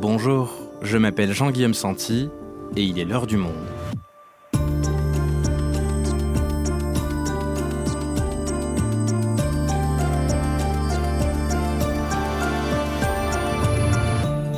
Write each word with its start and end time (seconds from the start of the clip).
Bonjour, 0.00 0.52
je 0.80 0.96
m'appelle 0.96 1.32
Jean-Guillaume 1.32 1.74
Santi 1.74 2.30
et 2.76 2.84
il 2.84 3.00
est 3.00 3.04
l'heure 3.04 3.26
du 3.26 3.36
monde. 3.36 3.52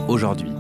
Aujourd'hui, 0.08 0.52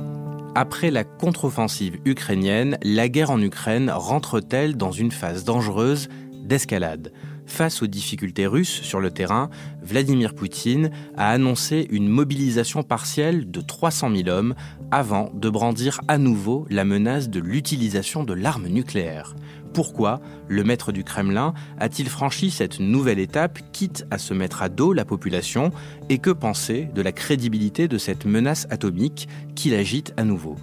après 0.54 0.90
la 0.90 1.04
contre-offensive 1.04 1.98
ukrainienne, 2.06 2.78
la 2.82 3.10
guerre 3.10 3.30
en 3.30 3.42
Ukraine 3.42 3.90
rentre-t-elle 3.94 4.78
dans 4.78 4.92
une 4.92 5.10
phase 5.10 5.44
dangereuse 5.44 6.08
d'escalade? 6.42 7.12
Face 7.50 7.82
aux 7.82 7.88
difficultés 7.88 8.46
russes 8.46 8.80
sur 8.80 9.00
le 9.00 9.10
terrain, 9.10 9.50
Vladimir 9.82 10.34
Poutine 10.34 10.90
a 11.16 11.30
annoncé 11.30 11.88
une 11.90 12.08
mobilisation 12.08 12.84
partielle 12.84 13.50
de 13.50 13.60
300 13.60 14.14
000 14.14 14.28
hommes 14.28 14.54
avant 14.92 15.30
de 15.34 15.50
brandir 15.50 16.00
à 16.06 16.16
nouveau 16.16 16.64
la 16.70 16.84
menace 16.84 17.28
de 17.28 17.40
l'utilisation 17.40 18.22
de 18.22 18.34
l'arme 18.34 18.68
nucléaire. 18.68 19.34
Pourquoi 19.74 20.20
le 20.46 20.62
maître 20.62 20.92
du 20.92 21.02
Kremlin 21.02 21.52
a-t-il 21.78 22.08
franchi 22.08 22.52
cette 22.52 22.78
nouvelle 22.78 23.18
étape, 23.18 23.58
quitte 23.72 24.06
à 24.12 24.18
se 24.18 24.32
mettre 24.32 24.62
à 24.62 24.68
dos 24.68 24.92
la 24.92 25.04
population 25.04 25.72
Et 26.08 26.18
que 26.18 26.30
penser 26.30 26.88
de 26.94 27.02
la 27.02 27.12
crédibilité 27.12 27.88
de 27.88 27.98
cette 27.98 28.26
menace 28.26 28.68
atomique 28.70 29.28
qui 29.56 29.70
l'agite 29.70 30.14
à 30.16 30.22
nouveau? 30.22 30.56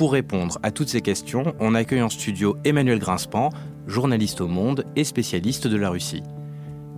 Pour 0.00 0.12
répondre 0.12 0.58
à 0.62 0.70
toutes 0.70 0.88
ces 0.88 1.02
questions, 1.02 1.54
on 1.60 1.74
accueille 1.74 2.00
en 2.00 2.08
studio 2.08 2.56
Emmanuel 2.64 2.98
Grinspan, 2.98 3.50
journaliste 3.90 4.40
au 4.40 4.48
Monde 4.48 4.84
et 4.96 5.04
spécialiste 5.04 5.66
de 5.66 5.76
la 5.76 5.90
Russie. 5.90 6.22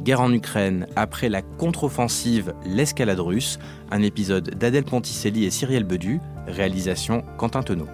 Guerre 0.05 0.20
en 0.20 0.32
Ukraine 0.32 0.87
après 0.95 1.28
la 1.28 1.42
contre-offensive 1.42 2.55
L'escalade 2.66 3.20
russe, 3.20 3.59
un 3.91 4.02
épisode 4.02 4.51
d'Adèle 4.51 4.84
Ponticelli 4.84 5.45
et 5.45 5.51
Cyrielle 5.51 5.85
Bedu, 5.85 6.20
réalisation 6.46 7.24
Quentin 7.38 7.63
Tenot. 7.63 7.88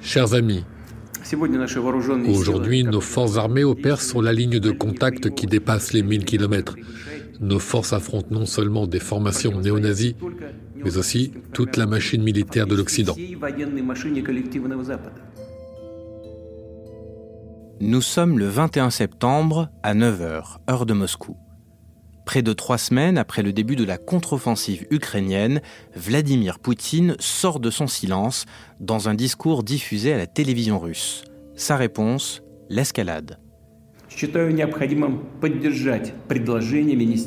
Chers 0.00 0.34
amis, 0.34 0.64
aujourd'hui 2.28 2.84
nos 2.84 3.00
forces 3.00 3.36
armées 3.36 3.64
opèrent 3.64 4.00
sur 4.00 4.22
la 4.22 4.32
ligne 4.32 4.58
de 4.58 4.70
contact 4.70 5.34
qui 5.34 5.46
dépasse 5.46 5.92
les 5.92 6.02
1000 6.02 6.24
km. 6.24 6.76
Nos 7.40 7.58
forces 7.58 7.92
affrontent 7.92 8.28
non 8.30 8.46
seulement 8.46 8.86
des 8.86 8.98
formations 8.98 9.60
néo-nazies, 9.60 10.16
mais 10.76 10.96
aussi 10.96 11.32
toute 11.52 11.76
la 11.76 11.86
machine 11.86 12.22
militaire 12.22 12.66
de 12.66 12.74
l'Occident. 12.74 13.16
Nous 17.80 18.00
sommes 18.00 18.38
le 18.38 18.46
21 18.46 18.90
septembre 18.90 19.70
à 19.84 19.94
9h, 19.94 20.56
heure 20.68 20.84
de 20.84 20.94
Moscou. 20.94 21.36
Près 22.28 22.42
de 22.42 22.52
trois 22.52 22.76
semaines 22.76 23.16
après 23.16 23.42
le 23.42 23.54
début 23.54 23.74
de 23.74 23.84
la 23.84 23.96
contre-offensive 23.96 24.86
ukrainienne, 24.90 25.62
Vladimir 25.96 26.58
Poutine 26.58 27.16
sort 27.18 27.58
de 27.58 27.70
son 27.70 27.86
silence 27.86 28.44
dans 28.80 29.08
un 29.08 29.14
discours 29.14 29.62
diffusé 29.62 30.12
à 30.12 30.18
la 30.18 30.26
télévision 30.26 30.78
russe. 30.78 31.24
Sa 31.54 31.78
réponse, 31.78 32.42
l'escalade. 32.68 33.38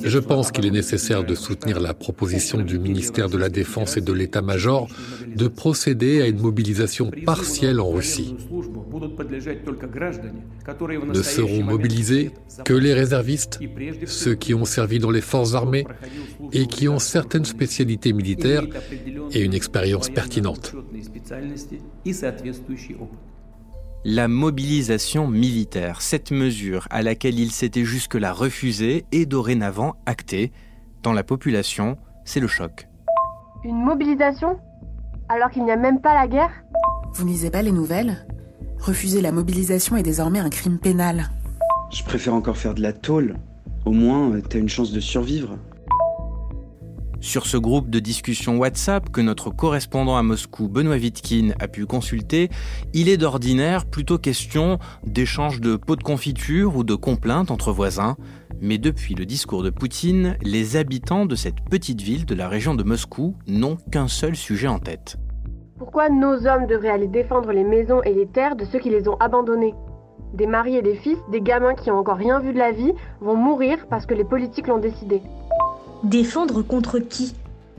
Je 0.04 0.20
pense 0.20 0.52
qu'il 0.52 0.66
est 0.66 0.72
nécessaire 0.72 1.24
de 1.24 1.36
soutenir 1.36 1.80
la 1.80 1.94
proposition 1.94 2.60
du 2.60 2.80
ministère 2.80 3.30
de 3.30 3.38
la 3.38 3.50
Défense 3.50 3.98
et 3.98 4.02
de 4.02 4.12
l'État-major 4.12 4.88
de 5.28 5.48
procéder 5.48 6.22
à 6.22 6.28
une 6.28 6.40
mobilisation 6.42 7.12
partielle 7.26 7.80
en 7.80 7.90
Russie. 7.92 8.36
Ne 11.14 11.22
seront 11.22 11.64
mobilisés 11.64 12.32
que 12.66 12.74
les 12.74 12.94
réservistes, 12.94 13.60
ceux 14.06 14.36
qui 14.36 14.54
ont 14.54 14.66
servi 14.66 15.00
dans 15.00 15.12
les 15.12 15.22
forces 15.22 15.54
armées 15.54 15.86
et 16.52 16.66
qui 16.68 16.88
ont 16.88 17.00
certaines 17.00 17.46
spécialités 17.46 18.14
militaires 18.14 18.66
et 19.32 19.42
une 19.42 19.54
expérience 19.54 20.10
pertinente 20.10 20.76
la 24.04 24.28
mobilisation 24.28 25.28
militaire, 25.28 26.02
cette 26.02 26.32
mesure 26.32 26.88
à 26.90 27.04
laquelle 27.04 27.40
il 27.40 27.52
s'était 27.52 27.86
jusque-là 27.86 28.34
refusé 28.34 29.06
est 29.12 29.26
dorénavant 29.26 29.96
actée. 30.06 30.52
Dans 31.04 31.14
la 31.14 31.24
population, 31.24 31.98
c'est 32.26 32.40
le 32.40 32.48
choc. 32.48 32.88
Une 33.64 33.84
mobilisation? 33.84 34.60
Alors 35.30 35.52
qu'il 35.52 35.64
n'y 35.64 35.72
a 35.72 35.78
même 35.78 36.02
pas 36.02 36.16
la 36.16 36.28
guerre? 36.28 36.52
Vous 37.14 37.28
lisez 37.28 37.52
pas 37.52 37.62
les 37.62 37.72
nouvelles? 37.72 38.26
Refuser 38.80 39.22
la 39.22 39.32
mobilisation 39.32 39.96
est 39.96 40.04
désormais 40.04 40.40
un 40.40 40.50
crime 40.50 40.80
pénal. 40.80 41.30
Je 41.92 42.04
préfère 42.04 42.34
encore 42.34 42.58
faire 42.58 42.74
de 42.74 42.82
la 42.82 42.94
tôle. 42.94 43.36
Au 43.86 43.92
moins, 43.92 44.32
t'as 44.42 44.58
une 44.58 44.70
chance 44.70 44.92
de 44.92 45.00
survivre. 45.00 45.58
Sur 47.22 47.46
ce 47.46 47.56
groupe 47.56 47.92
de 47.92 48.00
discussion 48.00 48.58
WhatsApp 48.58 49.12
que 49.12 49.22
notre 49.22 49.52
correspondant 49.52 50.18
à 50.18 50.24
Moscou, 50.24 50.68
Benoît 50.68 50.98
Vitkin, 50.98 51.52
a 51.60 51.68
pu 51.68 51.86
consulter, 51.86 52.50
il 52.96 53.10
est 53.10 53.18
d'ordinaire 53.18 53.86
plutôt 53.86 54.18
question 54.18 54.80
d'échange 55.06 55.62
de 55.62 55.76
pots 55.76 55.96
de 55.96 56.02
confiture 56.02 56.76
ou 56.76 56.84
de 56.84 56.96
complaintes 56.96 57.52
entre 57.52 57.72
voisins. 57.72 58.18
Mais 58.60 58.80
depuis 58.80 59.14
le 59.14 59.28
discours 59.28 59.62
de 59.62 59.70
Poutine, 59.70 60.36
les 60.42 60.78
habitants 60.78 61.28
de 61.28 61.36
cette 61.36 61.62
petite 61.70 62.02
ville 62.02 62.26
de 62.26 62.34
la 62.34 62.50
région 62.50 62.74
de 62.74 62.82
Moscou 62.82 63.36
n'ont 63.48 63.78
qu'un 63.92 64.08
seul 64.08 64.36
sujet 64.36 64.68
en 64.68 64.80
tête. 64.80 65.18
Pourquoi 65.78 66.10
nos 66.10 66.48
hommes 66.48 66.66
devraient 66.66 66.90
aller 66.90 67.08
défendre 67.08 67.52
les 67.52 67.64
maisons 67.64 68.02
et 68.02 68.16
les 68.16 68.28
terres 68.28 68.56
de 68.56 68.66
ceux 68.66 68.80
qui 68.80 68.90
les 68.90 69.08
ont 69.08 69.18
abandonnés? 69.20 69.76
Des 70.34 70.48
maris 70.48 70.76
et 70.76 70.82
des 70.82 70.96
fils, 70.96 71.20
des 71.32 71.42
gamins 71.42 71.76
qui 71.76 71.92
ont 71.92 72.00
encore 72.00 72.18
rien 72.18 72.40
vu 72.40 72.52
de 72.52 72.58
la 72.58 72.72
vie, 72.72 72.94
vont 73.20 73.36
mourir 73.36 73.86
parce 73.92 74.08
que 74.08 74.16
les 74.16 74.26
politiques 74.26 74.68
l'ont 74.68 74.80
décidé. 74.80 75.22
Défendre 76.04 76.64
contre 76.64 76.98
qui? 76.98 77.36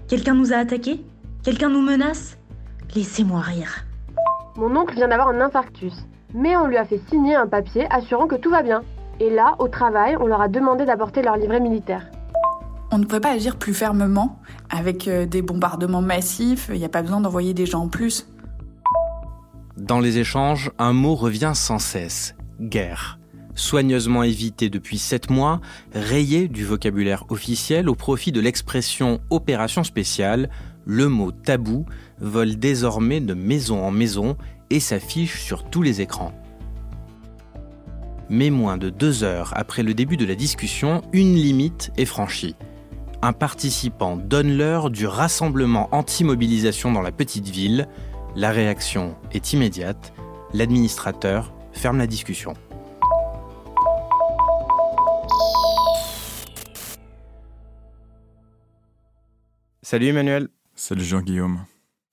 Quelqu'un 0.06 0.34
nous 0.34 0.52
a 0.52 0.56
attaqués? 0.56 1.04
Quelqu'un 1.42 1.68
nous 1.68 1.82
menace? 1.82 2.38
Laissez-moi 2.94 3.40
rire. 3.40 3.84
Mon 4.56 4.76
oncle 4.76 4.94
vient 4.94 5.08
d'avoir 5.08 5.28
un 5.28 5.40
infarctus, 5.40 6.06
mais 6.32 6.56
on 6.56 6.68
lui 6.68 6.76
a 6.76 6.84
fait 6.84 7.00
signer 7.10 7.34
un 7.34 7.48
papier 7.48 7.84
assurant 7.90 8.28
que 8.28 8.36
tout 8.36 8.50
va 8.50 8.62
bien. 8.62 8.82
Et 9.18 9.28
là, 9.28 9.56
au 9.58 9.66
travail, 9.66 10.16
on 10.20 10.26
leur 10.26 10.40
a 10.40 10.46
demandé 10.46 10.84
d'apporter 10.84 11.20
leur 11.20 11.36
livret 11.36 11.58
militaire. 11.58 12.06
On 12.92 12.98
ne 12.98 13.06
peut 13.06 13.20
pas 13.20 13.32
agir 13.32 13.56
plus 13.56 13.74
fermement 13.74 14.38
avec 14.70 15.08
euh, 15.08 15.26
des 15.26 15.42
bombardements 15.42 16.02
massifs, 16.02 16.70
il 16.72 16.78
n'y 16.78 16.84
a 16.84 16.90
pas 16.90 17.02
besoin 17.02 17.20
d'envoyer 17.20 17.54
des 17.54 17.66
gens 17.66 17.80
en 17.80 17.88
plus. 17.88 18.28
Dans 19.76 19.98
les 19.98 20.18
échanges, 20.18 20.70
un 20.78 20.92
mot 20.92 21.16
revient 21.16 21.52
sans 21.54 21.80
cesse, 21.80 22.36
guerre 22.60 23.18
soigneusement 23.54 24.22
évité 24.22 24.70
depuis 24.70 24.98
sept 24.98 25.30
mois, 25.30 25.60
rayé 25.92 26.48
du 26.48 26.64
vocabulaire 26.64 27.24
officiel 27.28 27.88
au 27.88 27.94
profit 27.94 28.32
de 28.32 28.40
l'expression 28.40 29.20
opération 29.30 29.84
spéciale, 29.84 30.48
le 30.84 31.08
mot 31.08 31.32
tabou 31.32 31.86
vole 32.20 32.56
désormais 32.56 33.20
de 33.20 33.34
maison 33.34 33.84
en 33.84 33.90
maison 33.90 34.36
et 34.70 34.80
s'affiche 34.80 35.40
sur 35.42 35.64
tous 35.64 35.82
les 35.82 36.00
écrans. 36.00 36.32
Mais 38.28 38.50
moins 38.50 38.78
de 38.78 38.88
deux 38.88 39.24
heures 39.24 39.52
après 39.56 39.82
le 39.82 39.94
début 39.94 40.16
de 40.16 40.24
la 40.24 40.34
discussion, 40.34 41.02
une 41.12 41.34
limite 41.34 41.92
est 41.98 42.06
franchie. 42.06 42.56
Un 43.20 43.32
participant 43.32 44.16
donne 44.16 44.56
l'heure 44.56 44.90
du 44.90 45.06
rassemblement 45.06 45.88
anti-mobilisation 45.92 46.90
dans 46.90 47.02
la 47.02 47.12
petite 47.12 47.48
ville. 47.48 47.86
La 48.34 48.50
réaction 48.50 49.14
est 49.32 49.52
immédiate. 49.52 50.12
L'administrateur 50.54 51.54
ferme 51.72 51.98
la 51.98 52.06
discussion. 52.06 52.54
Salut 59.84 60.06
Emmanuel. 60.06 60.46
Salut 60.76 61.02
Jean-Guillaume. 61.02 61.64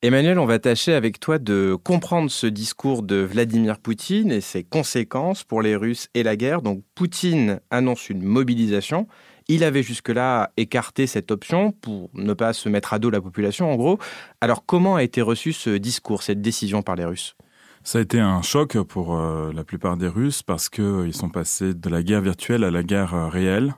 Emmanuel, 0.02 0.40
on 0.40 0.48
va 0.48 0.58
tâcher 0.58 0.94
avec 0.94 1.20
toi 1.20 1.38
de 1.38 1.78
comprendre 1.84 2.32
ce 2.32 2.48
discours 2.48 3.04
de 3.04 3.18
Vladimir 3.18 3.78
Poutine 3.78 4.32
et 4.32 4.42
ses 4.42 4.64
conséquences 4.64 5.44
pour 5.44 5.62
les 5.62 5.76
Russes 5.76 6.08
et 6.16 6.24
la 6.24 6.36
guerre. 6.36 6.64
Donc 6.64 6.84
Poutine 6.96 7.60
annonce 7.70 8.10
une 8.10 8.24
mobilisation. 8.24 9.08
Il 9.48 9.64
avait 9.64 9.84
jusque-là 9.84 10.52
écarté 10.58 11.06
cette 11.06 11.30
option 11.30 11.72
pour 11.72 12.10
ne 12.16 12.34
pas 12.34 12.54
se 12.54 12.70
mettre 12.70 12.94
à 12.94 12.98
dos 12.98 13.12
la 13.12 13.22
population, 13.22 13.72
en 13.72 13.76
gros. 13.76 14.00
Alors 14.42 14.66
comment 14.66 14.96
a 14.96 15.04
été 15.04 15.22
reçu 15.22 15.54
ce 15.54 15.70
discours, 15.70 16.24
cette 16.24 16.42
décision 16.42 16.82
par 16.82 16.96
les 16.96 17.06
Russes? 17.06 17.36
Ça 17.84 18.00
a 18.00 18.02
été 18.02 18.20
un 18.20 18.42
choc 18.42 18.82
pour 18.82 19.16
euh, 19.16 19.54
la 19.54 19.64
plupart 19.64 19.96
des 19.96 20.08
Russes 20.08 20.42
parce 20.42 20.70
qu'ils 20.70 21.14
sont 21.14 21.30
passés 21.30 21.76
de 21.76 21.90
la 21.90 22.02
guerre 22.02 22.22
virtuelle 22.22 22.64
à 22.64 22.72
la 22.72 22.82
guerre 22.82 23.14
euh, 23.14 23.28
réelle. 23.28 23.76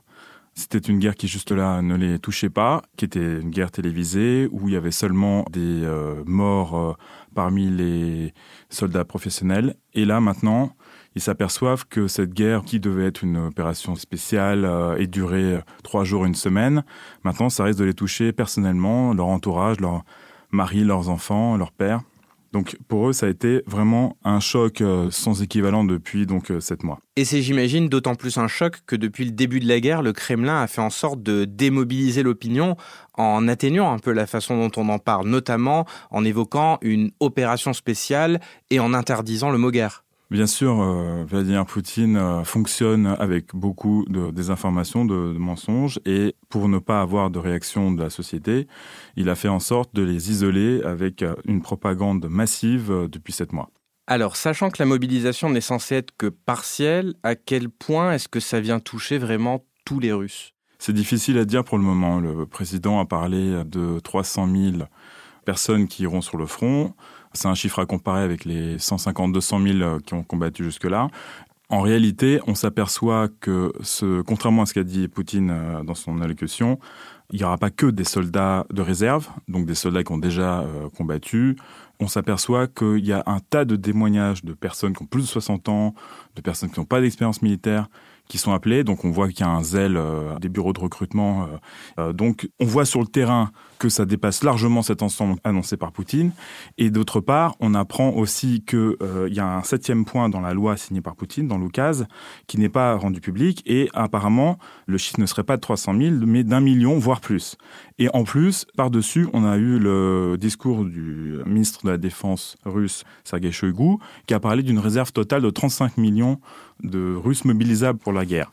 C'était 0.61 0.77
une 0.77 0.99
guerre 0.99 1.15
qui 1.15 1.27
juste 1.27 1.51
là 1.51 1.81
ne 1.81 1.95
les 1.95 2.19
touchait 2.19 2.51
pas, 2.51 2.83
qui 2.95 3.05
était 3.05 3.39
une 3.39 3.49
guerre 3.49 3.71
télévisée 3.71 4.47
où 4.51 4.67
il 4.67 4.75
y 4.75 4.77
avait 4.77 4.91
seulement 4.91 5.43
des 5.51 5.83
euh, 5.83 6.21
morts 6.27 6.77
euh, 6.77 6.93
parmi 7.33 7.67
les 7.67 8.31
soldats 8.69 9.03
professionnels. 9.03 9.75
Et 9.95 10.05
là 10.05 10.21
maintenant, 10.21 10.75
ils 11.15 11.21
s'aperçoivent 11.21 11.87
que 11.87 12.07
cette 12.07 12.31
guerre, 12.35 12.61
qui 12.63 12.79
devait 12.79 13.07
être 13.07 13.23
une 13.23 13.37
opération 13.37 13.95
spéciale 13.95 14.63
euh, 14.63 14.97
et 14.97 15.07
durer 15.07 15.59
trois 15.81 16.03
jours, 16.03 16.25
une 16.25 16.35
semaine, 16.35 16.83
maintenant 17.23 17.49
ça 17.49 17.63
risque 17.63 17.79
de 17.79 17.85
les 17.85 17.95
toucher 17.95 18.31
personnellement, 18.31 19.15
leur 19.15 19.27
entourage, 19.27 19.79
leur 19.79 20.03
mari, 20.51 20.83
leurs 20.83 21.09
enfants, 21.09 21.57
leur 21.57 21.71
père. 21.71 22.01
Donc 22.51 22.77
pour 22.87 23.07
eux, 23.07 23.13
ça 23.13 23.27
a 23.27 23.29
été 23.29 23.63
vraiment 23.65 24.17
un 24.23 24.39
choc 24.39 24.81
euh, 24.81 25.09
sans 25.09 25.41
équivalent 25.41 25.83
depuis 25.85 26.25
donc 26.25 26.51
euh, 26.51 26.59
sept 26.59 26.83
mois. 26.83 26.99
Et 27.15 27.23
c'est, 27.23 27.41
j'imagine, 27.41 27.87
d'autant 27.87 28.15
plus 28.15 28.37
un 28.37 28.47
choc 28.47 28.79
que 28.85 28.95
depuis 28.95 29.25
le 29.25 29.31
début 29.31 29.59
de 29.59 29.67
la 29.67 29.79
guerre, 29.79 30.01
le 30.01 30.11
Kremlin 30.11 30.61
a 30.61 30.67
fait 30.67 30.81
en 30.81 30.89
sorte 30.89 31.23
de 31.23 31.45
démobiliser 31.45 32.23
l'opinion 32.23 32.75
en 33.13 33.47
atténuant 33.47 33.91
un 33.91 33.99
peu 33.99 34.11
la 34.11 34.27
façon 34.27 34.57
dont 34.57 34.81
on 34.81 34.89
en 34.89 34.99
parle, 34.99 35.27
notamment 35.27 35.85
en 36.09 36.25
évoquant 36.25 36.77
une 36.81 37.11
opération 37.19 37.73
spéciale 37.73 38.41
et 38.69 38.79
en 38.79 38.93
interdisant 38.93 39.49
le 39.49 39.57
mot 39.57 39.71
guerre. 39.71 40.03
Bien 40.31 40.47
sûr, 40.47 40.81
euh, 40.81 41.25
Vladimir 41.27 41.65
Poutine 41.65 42.15
euh, 42.15 42.45
fonctionne 42.45 43.17
avec 43.19 43.53
beaucoup 43.53 44.05
de 44.07 44.31
désinformation, 44.31 45.03
de, 45.03 45.33
de, 45.33 45.37
mensonges, 45.37 45.99
et 46.05 46.37
pour 46.47 46.69
ne 46.69 46.79
pas 46.79 47.01
avoir 47.01 47.31
de 47.31 47.37
réaction 47.37 47.91
de 47.91 48.01
la 48.01 48.09
société, 48.09 48.65
il 49.17 49.27
a 49.27 49.35
fait 49.35 49.49
en 49.49 49.59
sorte 49.59 49.93
de 49.93 50.03
les 50.03 50.31
isoler 50.31 50.81
avec 50.83 51.21
euh, 51.21 51.35
une 51.43 51.61
propagande 51.61 52.29
massive 52.29 53.09
depuis 53.11 53.33
sept 53.33 53.51
mois. 53.51 53.71
Alors, 54.07 54.37
sachant 54.37 54.69
que 54.69 54.81
la 54.81 54.85
mobilisation 54.85 55.49
n'est 55.49 55.59
censée 55.59 55.95
être 55.95 56.13
que 56.17 56.27
partielle, 56.27 57.13
à 57.23 57.35
quel 57.35 57.67
point 57.67 58.13
est-ce 58.13 58.29
que 58.29 58.39
ça 58.39 58.61
vient 58.61 58.79
toucher 58.79 59.17
vraiment 59.17 59.65
tous 59.83 59.99
les 59.99 60.13
Russes? 60.13 60.53
C'est 60.79 60.93
difficile 60.93 61.37
à 61.39 61.45
dire 61.45 61.65
pour 61.65 61.77
le 61.77 61.83
moment. 61.83 62.21
Le 62.21 62.45
président 62.45 63.01
a 63.01 63.05
parlé 63.05 63.63
de 63.65 63.99
300 63.99 64.47
000 64.47 64.83
personnes 65.45 65.87
qui 65.87 66.03
iront 66.03 66.21
sur 66.21 66.37
le 66.37 66.45
front. 66.45 66.93
C'est 67.33 67.47
un 67.47 67.55
chiffre 67.55 67.79
à 67.79 67.85
comparer 67.85 68.23
avec 68.23 68.45
les 68.45 68.77
150-200 68.77 69.79
000 69.79 69.99
qui 69.99 70.13
ont 70.13 70.23
combattu 70.23 70.63
jusque-là. 70.63 71.07
En 71.69 71.81
réalité, 71.81 72.41
on 72.47 72.55
s'aperçoit 72.55 73.29
que, 73.39 73.71
contrairement 74.23 74.63
à 74.63 74.65
ce 74.65 74.73
qu'a 74.73 74.83
dit 74.83 75.07
Poutine 75.07 75.51
euh, 75.51 75.83
dans 75.83 75.95
son 75.95 76.19
allocution, 76.21 76.79
il 77.31 77.37
n'y 77.37 77.45
aura 77.45 77.57
pas 77.57 77.69
que 77.69 77.85
des 77.85 78.03
soldats 78.03 78.65
de 78.73 78.81
réserve, 78.81 79.29
donc 79.47 79.65
des 79.65 79.75
soldats 79.75 80.03
qui 80.03 80.11
ont 80.11 80.17
déjà 80.17 80.59
euh, 80.59 80.89
combattu. 80.89 81.55
On 82.01 82.07
s'aperçoit 82.07 82.67
qu'il 82.67 83.05
y 83.05 83.13
a 83.13 83.23
un 83.25 83.39
tas 83.39 83.63
de 83.63 83.77
témoignages 83.77 84.43
de 84.43 84.53
personnes 84.53 84.93
qui 84.93 85.03
ont 85.03 85.05
plus 85.05 85.21
de 85.21 85.27
60 85.27 85.69
ans, 85.69 85.93
de 86.35 86.41
personnes 86.41 86.69
qui 86.69 86.79
n'ont 86.79 86.85
pas 86.85 86.99
d'expérience 86.99 87.41
militaire, 87.41 87.87
qui 88.31 88.37
sont 88.37 88.53
appelés. 88.53 88.83
Donc 88.83 89.03
on 89.03 89.11
voit 89.11 89.27
qu'il 89.27 89.45
y 89.45 89.49
a 89.49 89.51
un 89.51 89.61
zèle 89.61 89.97
euh, 89.97 90.37
des 90.39 90.47
bureaux 90.49 90.71
de 90.71 90.79
recrutement. 90.79 91.43
Euh, 91.43 91.47
euh, 91.99 92.13
donc 92.13 92.49
on 92.59 92.65
voit 92.65 92.85
sur 92.85 93.01
le 93.01 93.07
terrain 93.07 93.51
que 93.81 93.89
ça 93.89 94.05
dépasse 94.05 94.43
largement 94.43 94.83
cet 94.83 95.01
ensemble 95.01 95.39
annoncé 95.43 95.75
par 95.75 95.91
Poutine. 95.91 96.33
Et 96.77 96.91
d'autre 96.91 97.19
part, 97.19 97.55
on 97.59 97.73
apprend 97.73 98.11
aussi 98.11 98.63
qu'il 98.63 98.95
euh, 99.01 99.27
y 99.31 99.39
a 99.39 99.57
un 99.57 99.63
septième 99.63 100.05
point 100.05 100.29
dans 100.29 100.39
la 100.39 100.53
loi 100.53 100.77
signée 100.77 101.01
par 101.01 101.15
Poutine, 101.15 101.47
dans 101.47 101.57
l'OCAS, 101.57 102.03
qui 102.45 102.59
n'est 102.59 102.69
pas 102.69 102.95
rendu 102.95 103.21
public. 103.21 103.63
Et 103.65 103.89
apparemment, 103.95 104.59
le 104.85 104.99
chiffre 104.99 105.19
ne 105.19 105.25
serait 105.25 105.43
pas 105.43 105.55
de 105.55 105.61
300 105.61 105.97
000, 105.97 106.15
mais 106.27 106.43
d'un 106.43 106.61
million, 106.61 106.99
voire 106.99 107.21
plus. 107.21 107.57
Et 107.97 108.07
en 108.13 108.23
plus, 108.23 108.67
par-dessus, 108.77 109.27
on 109.33 109.43
a 109.45 109.57
eu 109.57 109.79
le 109.79 110.37
discours 110.39 110.85
du 110.85 111.39
ministre 111.47 111.83
de 111.83 111.89
la 111.89 111.97
Défense 111.97 112.57
russe, 112.65 113.03
Sergei 113.23 113.51
Shoigu, 113.51 113.97
qui 114.27 114.35
a 114.35 114.39
parlé 114.39 114.61
d'une 114.61 114.79
réserve 114.79 115.11
totale 115.11 115.41
de 115.41 115.49
35 115.49 115.97
millions 115.97 116.39
de 116.83 117.15
Russes 117.15 117.45
mobilisables 117.45 117.99
pour 117.99 118.13
la 118.13 118.25
guerre. 118.25 118.49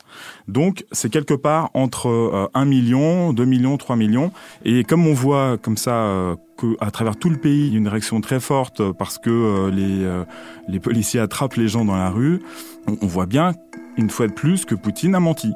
Donc, 0.47 0.85
c'est 0.91 1.09
quelque 1.09 1.33
part 1.33 1.71
entre 1.73 2.09
euh, 2.09 2.47
1 2.53 2.65
million, 2.65 3.33
2 3.33 3.45
millions, 3.45 3.77
3 3.77 3.95
millions. 3.95 4.31
Et 4.65 4.83
comme 4.83 5.07
voit 5.19 5.57
comme 5.57 5.77
ça 5.77 5.91
euh, 5.91 6.35
qu'à 6.57 6.91
travers 6.91 7.17
tout 7.17 7.29
le 7.29 7.37
pays, 7.37 7.67
il 7.67 7.73
y 7.73 7.75
a 7.75 7.77
une 7.77 7.87
réaction 7.87 8.21
très 8.21 8.39
forte 8.39 8.81
parce 8.93 9.17
que 9.17 9.29
euh, 9.29 9.71
les, 9.71 10.03
euh, 10.03 10.23
les 10.67 10.79
policiers 10.79 11.19
attrapent 11.19 11.55
les 11.55 11.67
gens 11.67 11.85
dans 11.85 11.95
la 11.95 12.09
rue, 12.09 12.39
on, 12.87 12.97
on 13.01 13.07
voit 13.07 13.25
bien, 13.25 13.53
une 13.97 14.09
fois 14.09 14.27
de 14.27 14.33
plus, 14.33 14.65
que 14.65 14.75
Poutine 14.75 15.15
a 15.15 15.19
menti. 15.19 15.51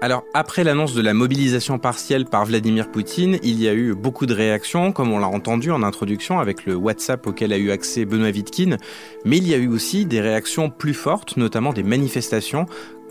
Alors, 0.00 0.24
après 0.34 0.64
l'annonce 0.64 0.94
de 0.94 1.00
la 1.00 1.14
mobilisation 1.14 1.78
partielle 1.78 2.24
par 2.24 2.44
Vladimir 2.44 2.90
Poutine, 2.90 3.38
il 3.44 3.62
y 3.62 3.68
a 3.68 3.74
eu 3.74 3.94
beaucoup 3.94 4.26
de 4.26 4.34
réactions, 4.34 4.90
comme 4.90 5.12
on 5.12 5.20
l'a 5.20 5.28
entendu 5.28 5.70
en 5.70 5.84
introduction 5.84 6.40
avec 6.40 6.66
le 6.66 6.74
WhatsApp 6.74 7.24
auquel 7.28 7.52
a 7.52 7.56
eu 7.56 7.70
accès 7.70 8.04
Benoît 8.04 8.32
Vitkin, 8.32 8.78
mais 9.24 9.36
il 9.36 9.46
y 9.46 9.54
a 9.54 9.58
eu 9.58 9.68
aussi 9.68 10.04
des 10.04 10.20
réactions 10.20 10.70
plus 10.70 10.94
fortes, 10.94 11.36
notamment 11.36 11.72
des 11.72 11.84
manifestations, 11.84 12.66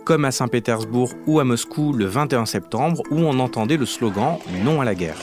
comme 0.06 0.26
à 0.26 0.32
Saint-Pétersbourg 0.32 1.12
ou 1.28 1.40
à 1.40 1.44
Moscou 1.44 1.94
le 1.94 2.06
21 2.06 2.46
septembre, 2.46 3.02
où 3.12 3.20
on 3.20 3.40
entendait 3.40 3.78
le 3.78 3.86
slogan 3.86 4.38
Non 4.64 4.82
à 4.82 4.86
la 4.86 4.96
guerre. 4.96 5.18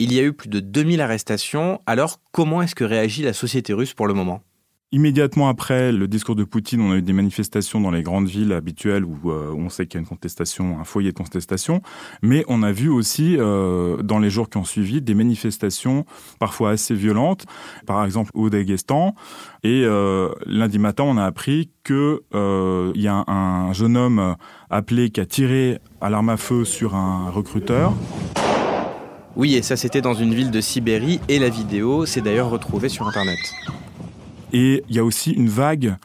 Il 0.00 0.12
y 0.12 0.18
a 0.18 0.22
eu 0.22 0.32
plus 0.32 0.48
de 0.48 0.60
2000 0.60 1.00
arrestations, 1.00 1.80
alors 1.86 2.20
comment 2.30 2.60
est-ce 2.62 2.74
que 2.74 2.84
réagit 2.84 3.22
la 3.22 3.32
société 3.32 3.72
russe 3.72 3.94
pour 3.94 4.06
le 4.06 4.12
moment? 4.12 4.42
Immédiatement 4.94 5.48
après 5.48 5.90
le 5.90 6.06
discours 6.06 6.36
de 6.36 6.44
Poutine, 6.44 6.80
on 6.80 6.92
a 6.92 6.96
eu 6.98 7.02
des 7.02 7.12
manifestations 7.12 7.80
dans 7.80 7.90
les 7.90 8.04
grandes 8.04 8.28
villes 8.28 8.52
habituelles 8.52 9.04
où, 9.04 9.28
euh, 9.28 9.52
on 9.52 9.68
sait 9.68 9.88
qu'il 9.88 9.94
y 9.94 9.98
a 9.98 10.02
une 10.02 10.06
contestation, 10.06 10.78
un 10.78 10.84
foyer 10.84 11.10
de 11.10 11.16
contestation, 11.16 11.82
mais 12.22 12.44
on 12.46 12.62
a 12.62 12.70
vu 12.70 12.88
aussi 12.88 13.34
euh, 13.36 13.96
dans 14.04 14.20
les 14.20 14.30
jours 14.30 14.48
qui 14.48 14.56
ont 14.56 14.64
suivi 14.64 15.02
des 15.02 15.14
manifestations 15.14 16.06
parfois 16.38 16.70
assez 16.70 16.94
violentes, 16.94 17.44
par 17.86 18.04
exemple 18.04 18.30
au 18.34 18.50
Daghestan. 18.50 19.16
Et 19.64 19.82
euh, 19.84 20.28
lundi 20.46 20.78
matin, 20.78 21.02
on 21.02 21.16
a 21.16 21.24
appris 21.24 21.70
que 21.82 22.22
il 22.94 23.02
y 23.02 23.08
a 23.08 23.24
un 23.26 23.72
jeune 23.72 23.96
homme 23.96 24.36
appelé 24.70 25.10
qui 25.10 25.20
a 25.20 25.26
tiré 25.26 25.80
à 26.00 26.08
l'arme 26.08 26.28
à 26.28 26.36
feu 26.36 26.64
sur 26.64 26.94
un 26.94 27.30
recruteur. 27.30 27.94
Oui, 29.34 29.56
et 29.56 29.62
ça 29.62 29.74
c'était 29.74 30.02
dans 30.02 30.14
une 30.14 30.32
ville 30.32 30.52
de 30.52 30.60
Sibérie, 30.60 31.18
et 31.28 31.40
la 31.40 31.48
vidéo 31.48 32.06
s'est 32.06 32.20
d'ailleurs 32.20 32.50
retrouvée 32.50 32.88
sur 32.88 33.08
Internet. 33.08 33.40
Et 34.54 34.82
il 34.88 34.96
y 34.96 34.98
a 34.98 35.04
aussi 35.04 35.32
une 35.32 35.48
vague 35.48 35.96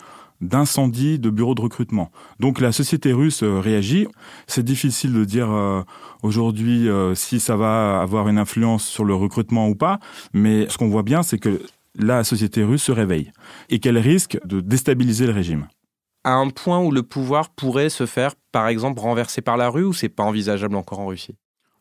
d'incendies 0.42 1.20
de 1.20 1.30
bureaux 1.30 1.56
de 1.56 1.62
recrutement. 1.62 2.12
Donc 2.40 2.60
la 2.60 2.72
société 2.72 3.14
russe 3.14 3.44
euh, 3.44 3.60
réagit. 3.60 4.08
C'est 4.48 4.64
difficile 4.64 5.14
de 5.14 5.26
dire 5.26 5.52
euh, 5.52 5.84
aujourd'hui 6.24 6.90
euh, 6.90 7.16
si 7.16 7.40
ça 7.40 7.56
va 7.56 8.02
avoir 8.02 8.28
une 8.28 8.38
influence 8.38 8.86
sur 8.86 9.06
le 9.06 9.14
recrutement 9.14 9.68
ou 9.68 9.76
pas, 9.76 10.00
mais 10.34 10.68
ce 10.70 10.78
qu'on 10.78 10.90
voit 10.90 11.04
bien, 11.04 11.24
c'est 11.24 11.38
que 11.38 11.62
la 11.96 12.24
société 12.24 12.64
russe 12.64 12.84
se 12.84 12.92
réveille 12.92 13.32
et 13.70 13.80
qu'elle 13.80 13.98
risque 13.98 14.40
de 14.46 14.62
déstabiliser 14.62 15.26
le 15.26 15.34
régime. 15.34 15.68
À 16.24 16.34
un 16.34 16.50
point 16.50 16.80
où 16.80 16.92
le 16.92 17.04
pouvoir 17.04 17.50
pourrait 17.50 17.90
se 17.90 18.06
faire, 18.06 18.34
par 18.52 18.68
exemple, 18.68 19.00
renverser 19.00 19.42
par 19.42 19.58
la 19.58 19.70
rue, 19.70 19.86
ou 19.86 19.94
c'est 19.94 20.10
pas 20.10 20.24
envisageable 20.24 20.76
encore 20.76 21.00
en 21.00 21.08
Russie? 21.08 21.36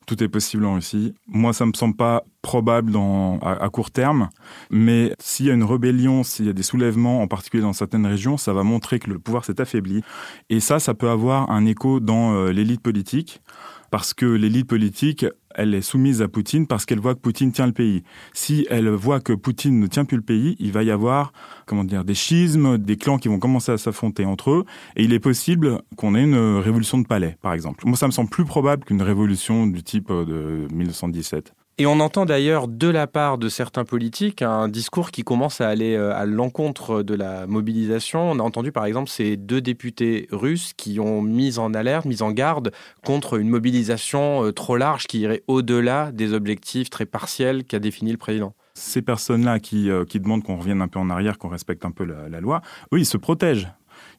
Tout 0.08 0.24
est 0.24 0.28
possible 0.28 0.64
en 0.64 0.74
Russie. 0.74 1.14
Moi, 1.26 1.52
ça 1.52 1.66
me 1.66 1.72
semble 1.74 1.94
pas 1.94 2.24
probable 2.40 2.90
dans, 2.90 3.38
à, 3.40 3.68
court 3.68 3.90
terme, 3.90 4.30
mais 4.70 5.12
s'il 5.20 5.46
y 5.46 5.50
a 5.50 5.52
une 5.52 5.64
rébellion, 5.64 6.22
s'il 6.22 6.46
y 6.46 6.48
a 6.48 6.54
des 6.54 6.62
soulèvements, 6.62 7.20
en 7.20 7.28
particulier 7.28 7.62
dans 7.62 7.74
certaines 7.74 8.06
régions, 8.06 8.38
ça 8.38 8.54
va 8.54 8.62
montrer 8.62 9.00
que 9.00 9.10
le 9.10 9.18
pouvoir 9.18 9.44
s'est 9.44 9.60
affaibli. 9.60 10.02
Et 10.48 10.60
ça, 10.60 10.78
ça 10.78 10.94
peut 10.94 11.10
avoir 11.10 11.50
un 11.50 11.66
écho 11.66 12.00
dans 12.00 12.32
euh, 12.32 12.52
l'élite 12.52 12.80
politique, 12.80 13.42
parce 13.90 14.14
que 14.14 14.26
l'élite 14.26 14.66
politique, 14.66 15.26
elle 15.54 15.74
est 15.74 15.82
soumise 15.82 16.22
à 16.22 16.28
Poutine 16.28 16.66
parce 16.66 16.86
qu'elle 16.86 17.00
voit 17.00 17.14
que 17.14 17.20
Poutine 17.20 17.52
tient 17.52 17.66
le 17.66 17.72
pays. 17.72 18.02
Si 18.32 18.66
elle 18.70 18.88
voit 18.90 19.20
que 19.20 19.32
Poutine 19.32 19.80
ne 19.80 19.86
tient 19.86 20.04
plus 20.04 20.16
le 20.16 20.22
pays, 20.22 20.56
il 20.58 20.72
va 20.72 20.82
y 20.82 20.90
avoir, 20.90 21.32
comment 21.66 21.84
dire, 21.84 22.04
des 22.04 22.14
schismes, 22.14 22.78
des 22.78 22.96
clans 22.96 23.18
qui 23.18 23.28
vont 23.28 23.38
commencer 23.38 23.72
à 23.72 23.78
s'affronter 23.78 24.24
entre 24.24 24.50
eux, 24.50 24.64
et 24.96 25.04
il 25.04 25.12
est 25.12 25.20
possible 25.20 25.80
qu'on 25.96 26.14
ait 26.14 26.24
une 26.24 26.58
révolution 26.58 26.98
de 26.98 27.06
palais, 27.06 27.36
par 27.42 27.52
exemple. 27.52 27.84
Moi, 27.86 27.96
ça 27.96 28.06
me 28.06 28.12
semble 28.12 28.30
plus 28.30 28.44
probable 28.44 28.84
qu'une 28.84 29.02
révolution 29.02 29.66
du 29.66 29.82
type 29.82 30.10
de 30.10 30.66
1917. 30.72 31.54
Et 31.80 31.86
on 31.86 32.00
entend 32.00 32.26
d'ailleurs 32.26 32.66
de 32.66 32.88
la 32.88 33.06
part 33.06 33.38
de 33.38 33.48
certains 33.48 33.84
politiques 33.84 34.42
un 34.42 34.66
discours 34.66 35.12
qui 35.12 35.22
commence 35.22 35.60
à 35.60 35.68
aller 35.68 35.94
à 35.94 36.26
l'encontre 36.26 37.04
de 37.04 37.14
la 37.14 37.46
mobilisation. 37.46 38.32
On 38.32 38.40
a 38.40 38.42
entendu 38.42 38.72
par 38.72 38.84
exemple 38.84 39.08
ces 39.08 39.36
deux 39.36 39.60
députés 39.60 40.26
russes 40.32 40.72
qui 40.76 40.98
ont 40.98 41.22
mis 41.22 41.60
en 41.60 41.74
alerte, 41.74 42.04
mis 42.04 42.20
en 42.20 42.32
garde 42.32 42.72
contre 43.06 43.38
une 43.38 43.48
mobilisation 43.48 44.50
trop 44.52 44.76
large 44.76 45.06
qui 45.06 45.20
irait 45.20 45.44
au-delà 45.46 46.10
des 46.10 46.32
objectifs 46.32 46.90
très 46.90 47.06
partiels 47.06 47.62
qu'a 47.64 47.78
défini 47.78 48.10
le 48.10 48.18
président 48.18 48.54
ces 48.78 49.02
personnes-là 49.02 49.58
qui, 49.58 49.90
euh, 49.90 50.04
qui, 50.04 50.20
demandent 50.20 50.44
qu'on 50.44 50.56
revienne 50.56 50.80
un 50.80 50.88
peu 50.88 50.98
en 50.98 51.10
arrière, 51.10 51.36
qu'on 51.38 51.48
respecte 51.48 51.84
un 51.84 51.90
peu 51.90 52.04
la, 52.04 52.28
la 52.28 52.40
loi, 52.40 52.62
eux, 52.92 52.98
ils 52.98 53.06
se 53.06 53.16
protègent 53.16 53.68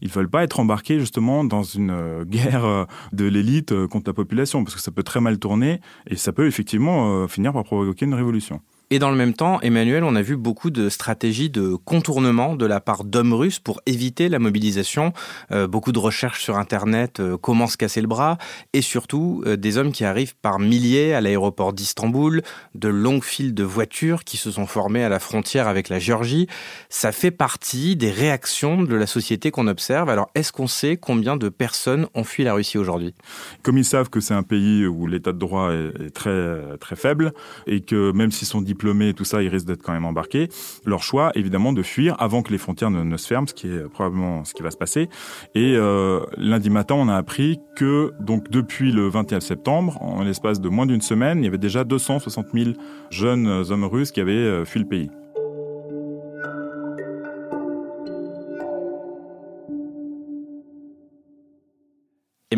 ils 0.01 0.09
veulent 0.09 0.29
pas 0.29 0.43
être 0.43 0.59
embarqués 0.59 0.99
justement 0.99 1.43
dans 1.43 1.63
une 1.63 1.91
euh, 1.91 2.25
guerre 2.25 2.65
euh, 2.65 2.85
de 3.13 3.25
l'élite 3.25 3.87
contre 3.87 4.09
la 4.09 4.13
population 4.13 4.63
parce 4.63 4.75
que 4.75 4.81
ça 4.81 4.91
peut 4.91 5.03
très 5.03 5.21
mal 5.21 5.39
tourner 5.39 5.79
et 6.07 6.15
ça 6.15 6.31
peut 6.31 6.47
effectivement 6.47 7.27
finir 7.27 7.53
par 7.53 7.63
provoquer 7.63 8.05
une 8.05 8.13
révolution. 8.13 8.61
Et 8.91 8.97
dans 8.97 9.11
le 9.11 9.15
même 9.15 9.35
temps, 9.35 9.61
Emmanuel, 9.61 10.03
on 10.03 10.15
a 10.15 10.23
vu 10.23 10.35
beaucoup 10.35 10.71
de 10.71 10.89
stratégies 10.89 11.51
de 11.51 11.75
contournement 11.75 12.55
de 12.55 12.65
la 12.65 12.79
part 12.79 13.03
d'hommes 13.03 13.33
russes 13.33 13.59
pour 13.59 13.81
éviter 13.85 14.29
la 14.29 14.39
mobilisation. 14.39 15.13
Euh, 15.51 15.67
beaucoup 15.67 15.91
de 15.91 15.99
recherches 15.99 16.41
sur 16.41 16.57
Internet, 16.57 17.19
euh, 17.19 17.37
comment 17.37 17.67
se 17.67 17.77
casser 17.77 18.01
le 18.01 18.07
bras, 18.07 18.39
et 18.73 18.81
surtout 18.81 19.43
euh, 19.45 19.57
des 19.57 19.77
hommes 19.77 19.91
qui 19.91 20.05
arrivent 20.05 20.35
par 20.35 20.57
milliers 20.57 21.13
à 21.13 21.21
l'aéroport 21.21 21.71
d'Istanbul, 21.71 22.41
de 22.73 22.87
longues 22.87 23.23
files 23.23 23.53
de 23.53 23.63
voitures 23.63 24.23
qui 24.23 24.37
se 24.37 24.49
sont 24.49 24.65
formées 24.65 25.03
à 25.03 25.09
la 25.09 25.19
frontière 25.19 25.67
avec 25.67 25.87
la 25.89 25.99
Géorgie. 25.99 26.47
Ça 26.89 27.11
fait 27.11 27.29
partie 27.29 27.95
des 27.95 28.09
réactions 28.09 28.81
de 28.81 28.95
la 28.95 29.05
société 29.05 29.51
qu'on 29.51 29.67
observe. 29.67 30.09
Alors, 30.09 30.31
est-ce 30.33 30.51
qu'on 30.51 30.65
sait 30.65 30.97
combien 30.97 31.37
de 31.37 31.49
personnes 31.49 32.07
ont 32.15 32.23
fui 32.23 32.43
la 32.43 32.55
Russie 32.55 32.79
aujourd'hui? 32.79 33.13
Comme 33.61 33.77
ils 33.77 33.85
savent 33.85 34.09
que 34.09 34.19
c'est 34.19 34.33
un 34.33 34.41
pays 34.41 34.87
où 34.87 35.05
l'état 35.05 35.31
de 35.31 35.37
droit 35.37 35.73
est, 35.73 36.09
très 36.09 36.77
très 36.79 36.95
faible 36.95 37.33
et 37.67 37.81
que 37.81 38.11
même 38.13 38.31
s'ils 38.31 38.47
sont 38.47 38.61
diplômés 38.79 39.09
diplômés, 39.09 39.13
tout 39.13 39.25
ça, 39.25 39.43
ils 39.43 39.49
risquent 39.49 39.67
d'être 39.67 39.83
quand 39.83 39.91
même 39.91 40.05
embarqués. 40.05 40.47
Leur 40.85 41.03
choix, 41.03 41.31
évidemment, 41.35 41.73
de 41.73 41.83
fuir 41.83 42.15
avant 42.17 42.41
que 42.41 42.51
les 42.51 42.57
frontières 42.57 42.89
ne, 42.89 43.17
se 43.17 43.27
ferment, 43.27 43.45
ce 43.45 43.53
qui 43.53 43.67
est 43.67 43.89
probablement 43.89 44.45
ce 44.45 44.53
qui 44.53 44.63
va 44.63 44.71
se 44.71 44.77
passer. 44.77 45.09
Et 45.53 45.73
euh, 45.75 46.21
lundi 46.37 46.69
matin, 46.69 46.95
on 46.95 47.09
a 47.09 47.15
appris 47.15 47.59
que 47.75 48.13
donc 48.21 48.49
depuis 48.49 48.93
le 48.93 49.09
21 49.09 49.41
septembre, 49.41 50.01
en 50.01 50.23
l'espace 50.23 50.61
de 50.61 50.69
moins 50.69 50.85
d'une 50.85 51.01
semaine, 51.01 51.39
il 51.39 51.43
y 51.43 51.47
avait 51.47 51.57
déjà 51.57 51.83
260 51.83 52.47
000 52.53 52.69
jeunes 53.09 53.47
hommes 53.47 53.83
russes 53.83 54.13
qui 54.13 54.21
avaient 54.21 54.31
euh, 54.31 54.63
fui 54.63 54.79
le 54.79 54.87
pays. 54.87 55.09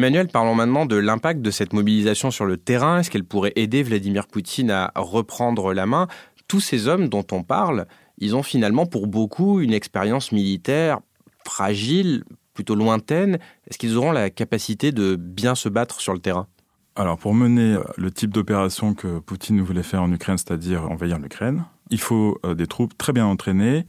Emmanuel, 0.01 0.29
parlons 0.29 0.55
maintenant 0.55 0.87
de 0.87 0.95
l'impact 0.95 1.43
de 1.43 1.51
cette 1.51 1.73
mobilisation 1.73 2.31
sur 2.31 2.45
le 2.45 2.57
terrain. 2.57 2.97
Est-ce 2.97 3.11
qu'elle 3.11 3.23
pourrait 3.23 3.53
aider 3.55 3.83
Vladimir 3.83 4.25
Poutine 4.25 4.71
à 4.71 4.91
reprendre 4.95 5.75
la 5.75 5.85
main? 5.85 6.07
Tous 6.47 6.59
ces 6.59 6.87
hommes 6.87 7.07
dont 7.07 7.27
on 7.31 7.43
parle, 7.43 7.85
ils 8.17 8.35
ont 8.35 8.41
finalement 8.41 8.87
pour 8.87 9.05
beaucoup 9.05 9.59
une 9.59 9.73
expérience 9.73 10.31
militaire 10.31 11.01
fragile, 11.45 12.23
plutôt 12.55 12.73
lointaine. 12.73 13.37
Est-ce 13.67 13.77
qu'ils 13.77 13.95
auront 13.95 14.11
la 14.11 14.31
capacité 14.31 14.91
de 14.91 15.15
bien 15.15 15.53
se 15.53 15.69
battre 15.69 16.01
sur 16.01 16.13
le 16.13 16.19
terrain? 16.19 16.47
Alors, 16.95 17.19
pour 17.19 17.35
mener 17.35 17.75
euh, 17.75 17.83
le 17.95 18.09
type 18.09 18.31
d'opération 18.33 18.95
que 18.95 19.19
Poutine 19.19 19.61
voulait 19.61 19.83
faire 19.83 20.01
en 20.01 20.11
Ukraine, 20.11 20.39
c'est-à-dire 20.39 20.89
envahir 20.89 21.19
l'Ukraine, 21.19 21.65
il 21.91 21.99
faut 21.99 22.39
euh, 22.43 22.55
des 22.55 22.65
troupes 22.65 22.97
très 22.97 23.13
bien 23.13 23.27
entraînées, 23.27 23.85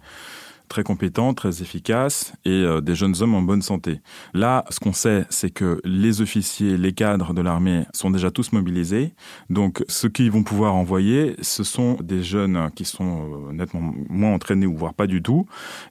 très 0.72 0.84
compétents, 0.84 1.34
très 1.34 1.60
efficaces 1.60 2.32
et 2.46 2.50
euh, 2.50 2.80
des 2.80 2.94
jeunes 2.94 3.14
hommes 3.20 3.34
en 3.34 3.42
bonne 3.42 3.60
santé. 3.60 4.00
Là, 4.32 4.64
ce 4.70 4.80
qu'on 4.80 4.94
sait, 4.94 5.26
c'est 5.28 5.50
que 5.50 5.82
les 5.84 6.22
officiers, 6.22 6.78
les 6.78 6.94
cadres 6.94 7.34
de 7.34 7.42
l'armée 7.42 7.84
sont 7.92 8.10
déjà 8.10 8.30
tous 8.30 8.52
mobilisés. 8.52 9.12
Donc, 9.50 9.84
ce 9.86 10.06
qu'ils 10.06 10.30
vont 10.30 10.42
pouvoir 10.42 10.74
envoyer, 10.74 11.36
ce 11.42 11.62
sont 11.62 11.98
des 12.02 12.22
jeunes 12.22 12.70
qui 12.74 12.86
sont 12.86 13.48
euh, 13.50 13.52
nettement 13.52 13.92
moins 14.08 14.32
entraînés 14.32 14.64
ou 14.64 14.74
voire 14.74 14.94
pas 14.94 15.06
du 15.06 15.22
tout. 15.22 15.44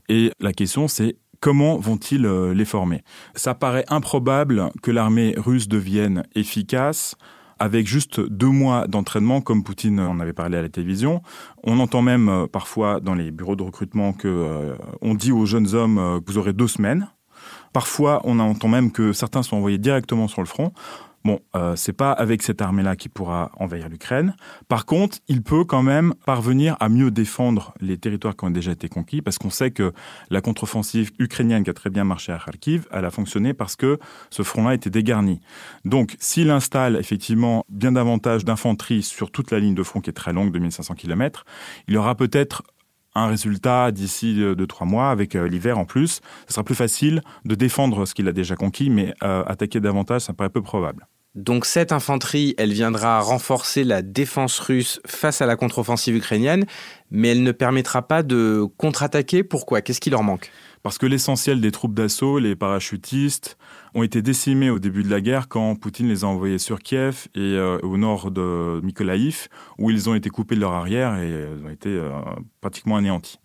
Et 0.10 0.32
la 0.40 0.52
question, 0.52 0.88
c'est 0.88 1.16
comment 1.40 1.78
vont-ils 1.78 2.26
euh, 2.26 2.56
les 2.56 2.66
former? 2.66 3.04
Ça 3.36 3.54
paraît 3.54 3.86
improbable 3.88 4.72
que 4.82 4.90
l'armée 4.90 5.36
russe 5.38 5.68
devienne 5.68 6.24
efficace 6.34 7.16
avec 7.62 7.86
juste 7.86 8.20
deux 8.20 8.50
mois 8.50 8.88
d'entraînement, 8.88 9.40
comme 9.40 9.64
Poutine 9.64 10.00
en 10.00 10.20
avait 10.20 10.34
parlé 10.34 10.58
à 10.58 10.64
la 10.64 10.70
télévision. 10.70 11.22
On 11.64 11.78
entend 11.78 12.02
même 12.02 12.28
euh, 12.28 12.48
parfois 12.48 13.00
dans 13.00 13.14
les 13.14 13.30
bureaux 13.30 13.56
de 13.56 13.62
recrutement 13.62 14.14
que 14.14 14.28
euh, 14.28 14.76
on 15.04 15.14
dit 15.14 15.32
aux 15.32 15.46
jeunes 15.46 15.76
hommes 15.76 16.00
euh, 16.00 16.20
vous 16.26 16.40
aurez 16.40 16.54
deux 16.54 16.68
semaines. 16.68 17.08
Parfois, 17.72 18.20
on 18.24 18.40
entend 18.40 18.68
même 18.68 18.92
que 18.92 19.14
certains 19.14 19.44
sont 19.44 19.58
envoyés 19.58 19.78
directement 19.78 20.28
sur 20.28 20.42
le 20.42 20.48
front. 20.48 20.74
Bon, 21.24 21.40
euh, 21.56 21.76
c'est 21.76 21.94
pas 21.94 22.12
avec 22.12 22.42
cette 22.42 22.62
armée-là 22.62 22.96
qu'il 22.96 23.12
pourra 23.12 23.52
envahir 23.58 23.90
l'Ukraine. 23.90 24.36
Par 24.68 24.86
contre, 24.86 25.20
il 25.28 25.44
peut 25.44 25.66
quand 25.66 25.84
même 25.84 26.16
parvenir 26.26 26.76
à 26.80 26.90
mieux 26.90 27.12
défendre 27.12 27.74
les 27.80 27.98
territoires 27.98 28.36
qui 28.36 28.46
ont 28.46 28.50
déjà 28.50 28.72
été 28.72 28.90
conquis, 28.90 29.22
parce 29.22 29.38
qu'on 29.38 29.52
sait 29.52 29.72
que 29.72 29.94
la 30.32 30.42
contre-offensive 30.42 31.12
ukrainienne 31.20 31.64
qui 31.64 31.70
a 31.70 31.74
très 31.74 31.92
bien 31.92 32.04
marché 32.04 32.32
à 32.32 32.40
Kharkiv, 32.40 32.88
elle 32.92 33.06
a 33.06 33.12
fonctionné 33.12 33.54
parce 33.54 33.76
que 33.76 34.00
ce 34.32 34.42
front-là 34.42 34.74
était 34.74 34.90
dégarni. 34.90 35.42
Donc, 35.86 36.16
s'il 36.20 36.50
installe 36.50 36.96
effectivement 36.96 37.66
bien 37.70 37.92
davantage 37.92 38.44
d'infanterie 38.44 39.04
sur 39.04 39.32
toute 39.32 39.52
la 39.52 39.60
ligne 39.60 39.76
de 39.76 39.84
front 39.84 40.02
qui 40.02 40.10
est 40.10 40.14
très 40.14 40.34
longue, 40.34 40.52
2500 40.52 40.96
km, 40.96 41.46
il 41.88 41.98
aura 41.98 42.16
peut-être 42.16 42.64
un 43.16 43.28
résultat 43.28 43.92
d'ici 43.92 44.36
deux, 44.36 44.68
trois 44.68 44.88
mois 44.88 45.10
avec 45.10 45.36
euh, 45.36 45.48
l'hiver 45.48 45.78
en 45.78 45.86
plus. 45.86 46.22
Ce 46.48 46.54
sera 46.54 46.64
plus 46.64 46.76
facile 46.76 47.22
de 47.46 47.56
défendre 47.56 48.06
ce 48.06 48.14
qu'il 48.14 48.28
a 48.28 48.32
déjà 48.32 48.56
conquis, 48.56 48.90
mais 48.90 49.14
euh, 49.24 49.44
attaquer 49.46 49.80
davantage, 49.80 50.22
ça 50.22 50.34
paraît 50.34 50.50
peu 50.50 50.62
probable. 50.62 51.08
Donc 51.34 51.66
cette 51.66 51.94
infanterie, 51.94 52.56
elle 52.58 52.74
viendra 52.74 53.22
renforcer 53.22 53.86
la 53.86 54.02
défense 54.02 54.60
russe 54.60 55.00
face 55.06 55.42
à 55.42 55.46
la 55.46 55.56
contre-offensive 55.56 56.16
ukrainienne, 56.16 56.66
mais 57.10 57.30
elle 57.30 57.44
ne 57.44 57.54
permettra 57.54 58.06
pas 58.06 58.22
de 58.22 58.66
contre-attaquer. 58.78 59.44
Pourquoi? 59.44 59.82
Qu'est-ce 59.82 60.02
qui 60.02 60.10
leur 60.10 60.24
manque? 60.24 60.52
Parce 60.84 60.98
que 60.98 61.06
l'essentiel 61.06 61.62
des 61.62 61.72
troupes 61.72 61.94
d'assaut, 61.94 62.40
les 62.40 62.56
parachutistes, 62.56 63.58
ont 63.94 64.04
été 64.04 64.22
décimés 64.22 64.70
au 64.70 64.80
début 64.80 65.04
de 65.04 65.10
la 65.10 65.22
guerre 65.22 65.48
quand 65.48 65.76
Poutine 65.76 66.08
les 66.08 66.24
a 66.24 66.28
envoyés 66.28 66.58
sur 66.58 66.80
Kiev 66.80 67.28
et 67.36 67.40
euh, 67.40 67.78
au 67.84 67.98
nord 67.98 68.32
de 68.32 68.80
Mykolaïv, 68.84 69.48
où 69.78 69.92
ils 69.92 70.10
ont 70.10 70.16
été 70.16 70.30
coupés 70.30 70.56
de 70.56 70.62
leur 70.62 70.74
arrière 70.74 71.16
et 71.18 71.32
euh, 71.32 71.66
ont 71.66 71.70
été 71.70 71.90
euh, 71.90 72.10
pratiquement 72.62 72.98
anéantis. 72.98 73.38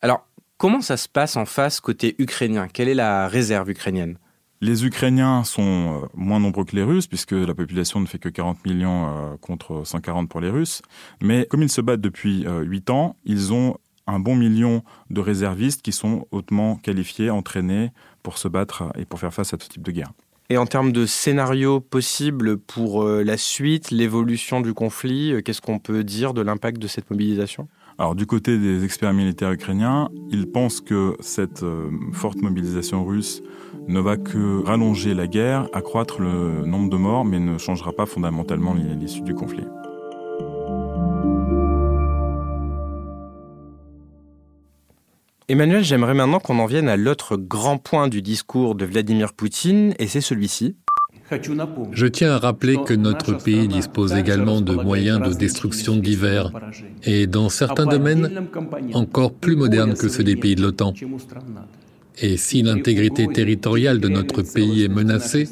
Alors, 0.00 0.26
comment 0.58 0.80
ça 0.80 0.96
se 0.96 1.08
passe 1.08 1.36
en 1.36 1.44
face 1.44 1.80
côté 1.80 2.14
ukrainien? 2.18 2.68
Quelle 2.68 2.88
est 2.88 2.94
la 2.94 3.26
réserve 3.26 3.68
ukrainienne? 3.70 4.18
Les 4.62 4.86
Ukrainiens 4.86 5.44
sont 5.44 6.08
moins 6.14 6.40
nombreux 6.40 6.64
que 6.64 6.74
les 6.74 6.82
Russes, 6.82 7.06
puisque 7.06 7.32
la 7.32 7.54
population 7.54 8.00
ne 8.00 8.06
fait 8.06 8.18
que 8.18 8.30
40 8.30 8.64
millions 8.64 9.36
contre 9.42 9.82
140 9.84 10.30
pour 10.30 10.40
les 10.40 10.48
Russes. 10.48 10.80
Mais 11.20 11.44
comme 11.44 11.62
ils 11.62 11.68
se 11.68 11.82
battent 11.82 12.00
depuis 12.00 12.46
8 12.46 12.88
ans, 12.88 13.16
ils 13.26 13.52
ont 13.52 13.76
un 14.06 14.18
bon 14.18 14.36
million 14.36 14.82
de 15.10 15.20
réservistes 15.20 15.82
qui 15.82 15.92
sont 15.92 16.26
hautement 16.30 16.76
qualifiés, 16.76 17.30
entraînés 17.30 17.90
pour 18.22 18.38
se 18.38 18.48
battre 18.48 18.84
et 18.96 19.04
pour 19.04 19.20
faire 19.20 19.32
face 19.32 19.52
à 19.54 19.56
tout 19.56 19.68
type 19.68 19.82
de 19.82 19.92
guerre. 19.92 20.12
Et 20.48 20.58
en 20.58 20.66
termes 20.66 20.92
de 20.92 21.06
scénarios 21.06 21.80
possibles 21.80 22.56
pour 22.56 23.02
euh, 23.02 23.24
la 23.24 23.36
suite, 23.36 23.90
l'évolution 23.90 24.60
du 24.60 24.74
conflit, 24.74 25.32
euh, 25.32 25.40
qu'est-ce 25.40 25.60
qu'on 25.60 25.80
peut 25.80 26.04
dire 26.04 26.34
de 26.34 26.40
l'impact 26.40 26.78
de 26.80 26.86
cette 26.86 27.10
mobilisation? 27.10 27.66
Alors 27.98 28.14
du 28.14 28.26
côté 28.26 28.58
des 28.58 28.84
experts 28.84 29.12
militaires 29.12 29.50
ukrainiens, 29.50 30.08
ils 30.30 30.46
pensent 30.46 30.80
que 30.80 31.16
cette 31.18 31.64
euh, 31.64 31.90
forte 32.12 32.40
mobilisation 32.42 33.04
russe 33.04 33.42
ne 33.88 33.98
va 33.98 34.16
que 34.16 34.62
rallonger 34.62 35.14
la 35.14 35.26
guerre, 35.26 35.68
accroître 35.72 36.20
le 36.20 36.64
nombre 36.64 36.90
de 36.90 36.96
morts, 36.96 37.24
mais 37.24 37.40
ne 37.40 37.58
changera 37.58 37.92
pas 37.92 38.06
fondamentalement 38.06 38.74
l'issue 38.74 39.22
du 39.22 39.34
conflit. 39.34 39.64
Emmanuel, 45.48 45.84
j'aimerais 45.84 46.14
maintenant 46.14 46.40
qu'on 46.40 46.58
en 46.58 46.66
vienne 46.66 46.88
à 46.88 46.96
l'autre 46.96 47.36
grand 47.36 47.78
point 47.78 48.08
du 48.08 48.20
discours 48.20 48.74
de 48.74 48.84
Vladimir 48.84 49.32
Poutine, 49.32 49.94
et 50.00 50.08
c'est 50.08 50.20
celui-ci. 50.20 50.74
Je 51.92 52.06
tiens 52.06 52.32
à 52.32 52.38
rappeler 52.38 52.76
que 52.84 52.94
notre 52.94 53.32
pays 53.32 53.68
dispose 53.68 54.14
également 54.14 54.60
de 54.60 54.74
moyens 54.74 55.20
de 55.20 55.32
destruction 55.34 55.96
divers, 55.96 56.50
et 57.04 57.28
dans 57.28 57.48
certains 57.48 57.86
domaines 57.86 58.48
encore 58.92 59.32
plus 59.32 59.54
modernes 59.54 59.94
que 59.94 60.08
ceux 60.08 60.24
des 60.24 60.34
pays 60.34 60.56
de 60.56 60.62
l'OTAN. 60.62 60.94
Et 62.18 62.36
si 62.36 62.62
l'intégrité 62.62 63.28
territoriale 63.28 64.00
de 64.00 64.08
notre 64.08 64.42
pays 64.42 64.82
est 64.82 64.88
menacée, 64.88 65.48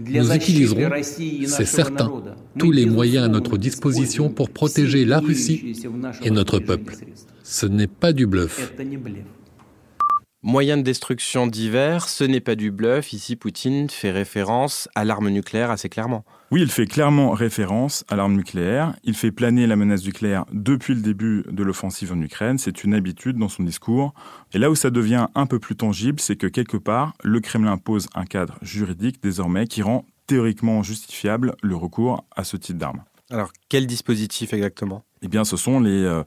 nous 0.00 0.32
utiliserons, 0.34 0.90
c'est 1.02 1.64
certain, 1.64 2.12
tous 2.58 2.72
les 2.72 2.84
moyens 2.84 3.24
à 3.24 3.28
notre 3.28 3.56
disposition 3.56 4.28
pour 4.28 4.50
protéger 4.50 5.06
la 5.06 5.18
Russie 5.18 5.72
et 6.22 6.30
notre 6.30 6.58
peuple. 6.58 6.94
Ce 7.50 7.64
n'est 7.64 7.86
pas 7.86 8.12
du 8.12 8.26
bluff. 8.26 8.74
Moyens 10.42 10.80
de 10.80 10.84
destruction 10.84 11.46
divers, 11.46 12.06
ce 12.06 12.22
n'est 12.24 12.42
pas 12.42 12.56
du 12.56 12.70
bluff. 12.70 13.14
Ici, 13.14 13.36
Poutine 13.36 13.88
fait 13.88 14.10
référence 14.10 14.86
à 14.94 15.06
l'arme 15.06 15.30
nucléaire 15.30 15.70
assez 15.70 15.88
clairement. 15.88 16.26
Oui, 16.50 16.60
il 16.60 16.70
fait 16.70 16.84
clairement 16.84 17.30
référence 17.30 18.04
à 18.08 18.16
l'arme 18.16 18.34
nucléaire. 18.34 18.94
Il 19.02 19.14
fait 19.14 19.30
planer 19.30 19.66
la 19.66 19.76
menace 19.76 20.04
nucléaire 20.04 20.44
depuis 20.52 20.94
le 20.94 21.00
début 21.00 21.42
de 21.50 21.62
l'offensive 21.62 22.12
en 22.12 22.20
Ukraine. 22.20 22.58
C'est 22.58 22.84
une 22.84 22.92
habitude 22.92 23.38
dans 23.38 23.48
son 23.48 23.62
discours. 23.62 24.12
Et 24.52 24.58
là 24.58 24.70
où 24.70 24.74
ça 24.74 24.90
devient 24.90 25.28
un 25.34 25.46
peu 25.46 25.58
plus 25.58 25.74
tangible, 25.74 26.20
c'est 26.20 26.36
que 26.36 26.48
quelque 26.48 26.76
part, 26.76 27.14
le 27.24 27.40
Kremlin 27.40 27.78
pose 27.78 28.08
un 28.14 28.26
cadre 28.26 28.58
juridique 28.60 29.22
désormais 29.22 29.66
qui 29.66 29.80
rend 29.80 30.04
théoriquement 30.26 30.82
justifiable 30.82 31.56
le 31.62 31.76
recours 31.76 32.26
à 32.36 32.44
ce 32.44 32.58
type 32.58 32.76
d'arme. 32.76 33.04
Alors, 33.30 33.52
quel 33.68 33.86
dispositif 33.86 34.54
exactement? 34.54 35.04
Eh 35.20 35.28
bien, 35.28 35.44
ce 35.44 35.56
sont 35.56 35.80
les 35.80 36.02
euh, 36.02 36.22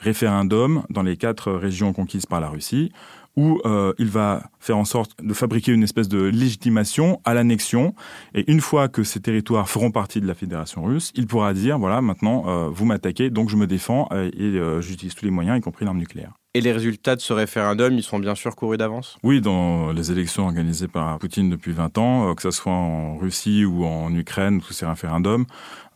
référendums 0.00 0.84
dans 0.90 1.02
les 1.02 1.16
quatre 1.16 1.52
régions 1.52 1.92
conquises 1.92 2.26
par 2.26 2.40
la 2.40 2.48
Russie, 2.48 2.90
où 3.36 3.60
euh, 3.64 3.92
il 3.98 4.08
va 4.08 4.50
faire 4.58 4.76
en 4.76 4.84
sorte 4.84 5.12
de 5.22 5.32
fabriquer 5.32 5.70
une 5.72 5.84
espèce 5.84 6.08
de 6.08 6.22
légitimation 6.22 7.20
à 7.24 7.34
l'annexion. 7.34 7.94
Et 8.34 8.50
une 8.50 8.60
fois 8.60 8.88
que 8.88 9.04
ces 9.04 9.20
territoires 9.20 9.68
feront 9.68 9.92
partie 9.92 10.20
de 10.20 10.26
la 10.26 10.34
Fédération 10.34 10.82
russe, 10.82 11.12
il 11.14 11.28
pourra 11.28 11.54
dire, 11.54 11.78
voilà, 11.78 12.00
maintenant, 12.00 12.48
euh, 12.48 12.68
vous 12.68 12.84
m'attaquez, 12.84 13.30
donc 13.30 13.48
je 13.48 13.56
me 13.56 13.68
défends 13.68 14.08
et 14.12 14.80
j'utilise 14.80 15.14
tous 15.14 15.24
les 15.24 15.30
moyens, 15.30 15.56
y 15.56 15.60
compris 15.60 15.84
l'arme 15.84 15.98
nucléaire. 15.98 16.39
Et 16.52 16.60
les 16.60 16.72
résultats 16.72 17.14
de 17.14 17.20
ce 17.20 17.32
référendum, 17.32 17.94
ils 17.94 18.02
sont 18.02 18.18
bien 18.18 18.34
sûr 18.34 18.56
courus 18.56 18.76
d'avance? 18.76 19.18
Oui, 19.22 19.40
dans 19.40 19.92
les 19.92 20.10
élections 20.10 20.46
organisées 20.46 20.88
par 20.88 21.16
Poutine 21.20 21.48
depuis 21.48 21.70
20 21.70 21.96
ans, 21.98 22.28
euh, 22.28 22.34
que 22.34 22.42
ce 22.42 22.50
soit 22.50 22.72
en 22.72 23.16
Russie 23.18 23.64
ou 23.64 23.84
en 23.84 24.12
Ukraine, 24.12 24.60
tous 24.60 24.72
ces 24.72 24.84
référendums, 24.84 25.46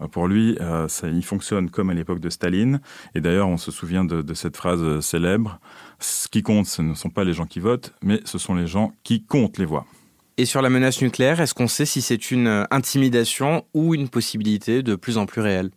euh, 0.01 0.07
pour 0.07 0.29
lui, 0.29 0.57
euh, 0.61 0.87
ça, 0.87 1.09
il 1.09 1.25
fonctionne 1.25 1.71
comme 1.71 1.91
à 1.91 1.95
l'époque 1.95 2.21
de 2.21 2.31
Staline. 2.31 2.81
Et 3.17 3.21
d'ailleurs, 3.21 3.49
on 3.49 3.57
se 3.57 3.73
souvient 3.73 4.05
de, 4.05 4.23
de, 4.23 4.35
cette 4.35 4.57
phrase 4.57 5.01
célèbre, 5.01 5.59
ce 5.99 6.29
qui 6.29 6.45
compte, 6.45 6.67
ce 6.67 6.83
ne 6.83 6.95
sont 6.95 7.11
pas 7.11 7.25
les 7.25 7.33
gens 7.33 7.47
qui 7.47 7.59
votent, 7.59 7.93
mais 8.01 8.21
ce 8.25 8.39
sont 8.39 8.55
les 8.55 8.69
gens 8.69 8.93
qui 9.03 9.25
comptent 9.25 9.59
les 9.59 9.67
voix. 9.67 9.87
Et 10.37 10.45
sur 10.45 10.63
la 10.63 10.71
menace 10.71 11.03
nucléaire, 11.03 11.41
est-ce 11.41 11.55
qu'on 11.55 11.67
sait 11.67 11.85
si 11.85 12.01
c'est 12.01 12.31
une 12.31 12.65
intimidation 12.71 13.65
ou 13.75 13.93
une 13.93 14.09
possibilité 14.09 14.85
de 14.85 14.95
plus 14.95 15.19
en 15.19 15.27
plus 15.27 15.41
réelle? 15.41 15.71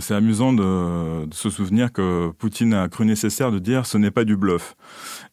C'est 0.00 0.14
amusant 0.14 0.52
de, 0.52 1.26
se 1.32 1.50
souvenir 1.50 1.92
que 1.92 2.30
Poutine 2.38 2.74
a 2.74 2.88
cru 2.88 3.04
nécessaire 3.04 3.52
de 3.52 3.58
dire 3.58 3.86
ce 3.86 3.98
n'est 3.98 4.10
pas 4.10 4.24
du 4.24 4.36
bluff. 4.36 4.76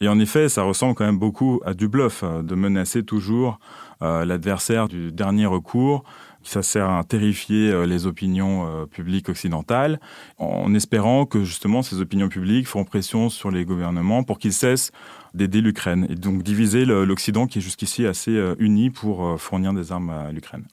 Et 0.02 0.08
en 0.08 0.20
effet, 0.20 0.50
ça 0.50 0.64
ressemble 0.64 0.96
quand 0.96 1.06
même 1.06 1.20
beaucoup 1.20 1.62
à 1.66 1.74
du 1.74 1.88
bluff, 1.88 2.24
de 2.24 2.56
menacer 2.56 3.04
toujours 3.04 3.60
euh, 4.02 4.26
l'adversaire 4.26 4.88
du 4.88 5.12
dernier 5.12 5.46
recours, 5.46 6.04
Ça 6.44 6.64
sert 6.64 6.90
à 6.90 7.04
terrifier 7.04 7.70
euh, 7.70 7.86
les 7.86 8.08
opinions 8.08 8.66
euh, 8.66 8.86
publiques 8.88 9.30
occidentales, 9.30 10.00
en 10.40 10.74
espérant 10.74 11.28
que 11.28 11.44
justement 11.44 11.84
ces 11.84 12.02
opinions 12.02 12.30
publiques 12.30 12.68
feront 12.68 12.84
pression 12.84 13.30
sur 13.30 13.52
les 13.52 13.64
gouvernements 13.64 14.24
pour 14.24 14.40
qu'ils 14.40 14.54
cessent 14.54 14.92
d'aider 15.36 15.62
l'Ukraine 15.62 16.08
et 16.10 16.16
donc 16.16 16.42
diviser 16.42 16.86
l'Occident 16.86 17.46
qui 17.46 17.60
est 17.60 17.62
jusqu'ici 17.62 18.08
assez 18.08 18.32
euh, 18.32 18.56
uni 18.58 18.90
pour 18.90 19.40
fournir 19.40 19.74
des 19.74 19.92
armes 19.92 20.10
à 20.10 20.32
l'Ukraine. 20.32 20.66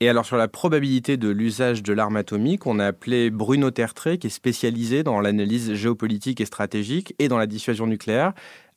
Et 0.00 0.08
alors 0.08 0.26
sur 0.26 0.36
la 0.36 0.48
probabilité 0.48 1.16
de 1.16 1.28
l'usage 1.28 1.82
de 1.82 1.92
l'arme 1.92 2.16
atomique, 2.16 2.66
on 2.66 2.78
a 2.78 2.86
appelé 2.86 3.30
Bruno 3.30 3.70
Tertré, 3.70 4.18
qui 4.18 4.26
est 4.26 4.30
spécialisé 4.30 5.02
dans 5.02 5.20
l'analyse 5.20 5.74
géopolitique 5.74 6.40
et 6.40 6.46
stratégique 6.46 7.14
et 7.18 7.28
dans 7.28 7.38
la 7.38 7.46
dissuasion 7.46 7.86
nucléaire, 7.86 8.32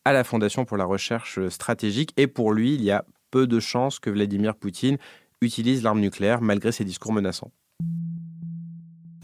à 0.06 0.14
la 0.14 0.24
Fondation 0.24 0.64
pour 0.64 0.78
la 0.78 0.86
recherche 0.86 1.40
stratégique. 1.50 2.14
Et 2.18 2.28
pour 2.28 2.54
lui, 2.54 2.76
il 2.76 2.84
y 2.84 2.92
a 2.92 3.04
peu 3.32 3.48
de 3.48 3.60
chances 3.60 4.00
que 4.00 4.10
Vladimir 4.10 4.56
Poutine 4.56 4.98
utilise 5.42 5.84
l'arme 5.84 6.00
nucléaire 6.00 6.42
malgré 6.42 6.72
ses 6.72 6.86
discours 6.86 7.14
menaçants. 7.14 7.52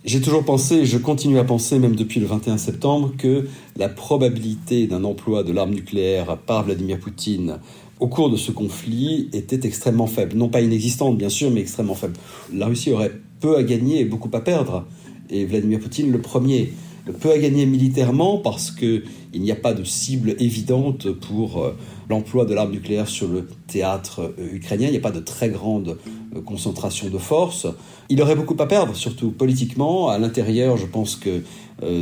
J'ai 0.05 0.19
toujours 0.19 0.43
pensé, 0.43 0.79
et 0.79 0.85
je 0.85 0.97
continue 0.97 1.39
à 1.39 1.45
penser 1.45 1.79
même 1.79 1.95
depuis 1.95 2.19
le 2.19 2.25
21 2.25 2.57
septembre, 2.57 3.13
que 3.17 3.47
la 3.77 3.87
probabilité 3.87 4.85
d'un 4.85 5.05
emploi 5.05 5.43
de 5.43 5.53
l'arme 5.53 5.71
nucléaire 5.71 6.37
par 6.37 6.63
Vladimir 6.63 6.99
Poutine 6.99 7.59
au 8.03 8.07
cours 8.07 8.29
de 8.29 8.35
ce 8.35 8.51
conflit 8.51 9.29
était 9.31 9.65
extrêmement 9.65 10.07
faible. 10.07 10.35
Non 10.35 10.49
pas 10.49 10.59
inexistante, 10.59 11.17
bien 11.17 11.29
sûr, 11.29 11.49
mais 11.51 11.61
extrêmement 11.61 11.95
faible. 11.95 12.15
La 12.53 12.65
Russie 12.65 12.91
aurait 12.91 13.13
peu 13.39 13.55
à 13.55 13.63
gagner 13.63 14.01
et 14.01 14.03
beaucoup 14.03 14.29
à 14.33 14.41
perdre, 14.41 14.85
et 15.29 15.45
Vladimir 15.45 15.79
Poutine 15.79 16.11
le 16.11 16.19
premier. 16.19 16.73
Peu 17.21 17.31
à 17.31 17.37
gagner 17.37 17.65
militairement 17.65 18.39
parce 18.39 18.71
qu'il 18.71 19.03
n'y 19.33 19.53
a 19.53 19.55
pas 19.55 19.73
de 19.73 19.85
cible 19.85 20.35
évidente 20.39 21.11
pour 21.11 21.63
euh, 21.63 21.77
l'emploi 22.09 22.43
de 22.43 22.53
l'arme 22.53 22.71
nucléaire 22.71 23.07
sur 23.07 23.29
le 23.29 23.47
théâtre 23.67 24.33
euh, 24.37 24.53
ukrainien. 24.53 24.87
Il 24.87 24.91
n'y 24.91 24.97
a 24.97 25.01
pas 25.01 25.11
de 25.11 25.21
très 25.21 25.47
grande 25.47 25.97
euh, 26.35 26.41
concentration 26.41 27.09
de 27.09 27.17
forces. 27.17 27.67
Il 28.09 28.21
aurait 28.21 28.35
beaucoup 28.35 28.57
à 28.59 28.67
perdre, 28.67 28.97
surtout 28.97 29.31
politiquement. 29.31 30.09
À 30.09 30.17
l'intérieur, 30.17 30.75
je 30.75 30.87
pense 30.87 31.15
que 31.15 31.41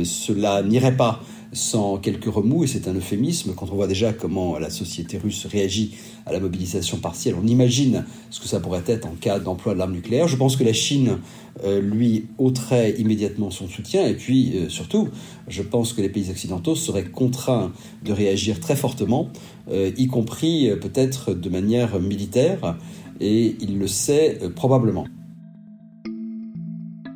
cela 0.04 0.62
n'irait 0.62 0.96
pas 0.96 1.20
sans 1.52 1.98
quelques 1.98 2.32
remous, 2.32 2.64
et 2.64 2.66
c'est 2.66 2.88
un 2.88 2.94
euphémisme, 2.94 3.52
quand 3.54 3.70
on 3.70 3.74
voit 3.74 3.86
déjà 3.86 4.12
comment 4.12 4.58
la 4.58 4.70
société 4.70 5.18
russe 5.18 5.46
réagit 5.46 5.94
à 6.24 6.32
la 6.32 6.40
mobilisation 6.40 6.98
partielle, 6.98 7.34
on 7.42 7.46
imagine 7.46 8.04
ce 8.30 8.40
que 8.40 8.48
ça 8.48 8.60
pourrait 8.60 8.84
être 8.86 9.06
en 9.06 9.14
cas 9.20 9.38
d'emploi 9.38 9.74
de 9.74 9.78
l'arme 9.78 9.92
nucléaire. 9.92 10.28
Je 10.28 10.36
pense 10.36 10.56
que 10.56 10.64
la 10.64 10.72
Chine, 10.72 11.18
euh, 11.64 11.80
lui, 11.80 12.26
ôterait 12.38 12.94
immédiatement 12.98 13.50
son 13.50 13.68
soutien, 13.68 14.06
et 14.06 14.14
puis 14.14 14.56
euh, 14.56 14.68
surtout, 14.68 15.08
je 15.48 15.62
pense 15.62 15.92
que 15.92 16.00
les 16.00 16.08
pays 16.08 16.30
occidentaux 16.30 16.74
seraient 16.74 17.04
contraints 17.04 17.72
de 18.02 18.12
réagir 18.12 18.58
très 18.58 18.76
fortement, 18.76 19.28
euh, 19.70 19.90
y 19.96 20.06
compris 20.06 20.70
peut-être 20.80 21.34
de 21.34 21.48
manière 21.50 22.00
militaire, 22.00 22.78
et 23.20 23.56
il 23.60 23.78
le 23.78 23.86
sait 23.86 24.38
probablement. 24.56 25.06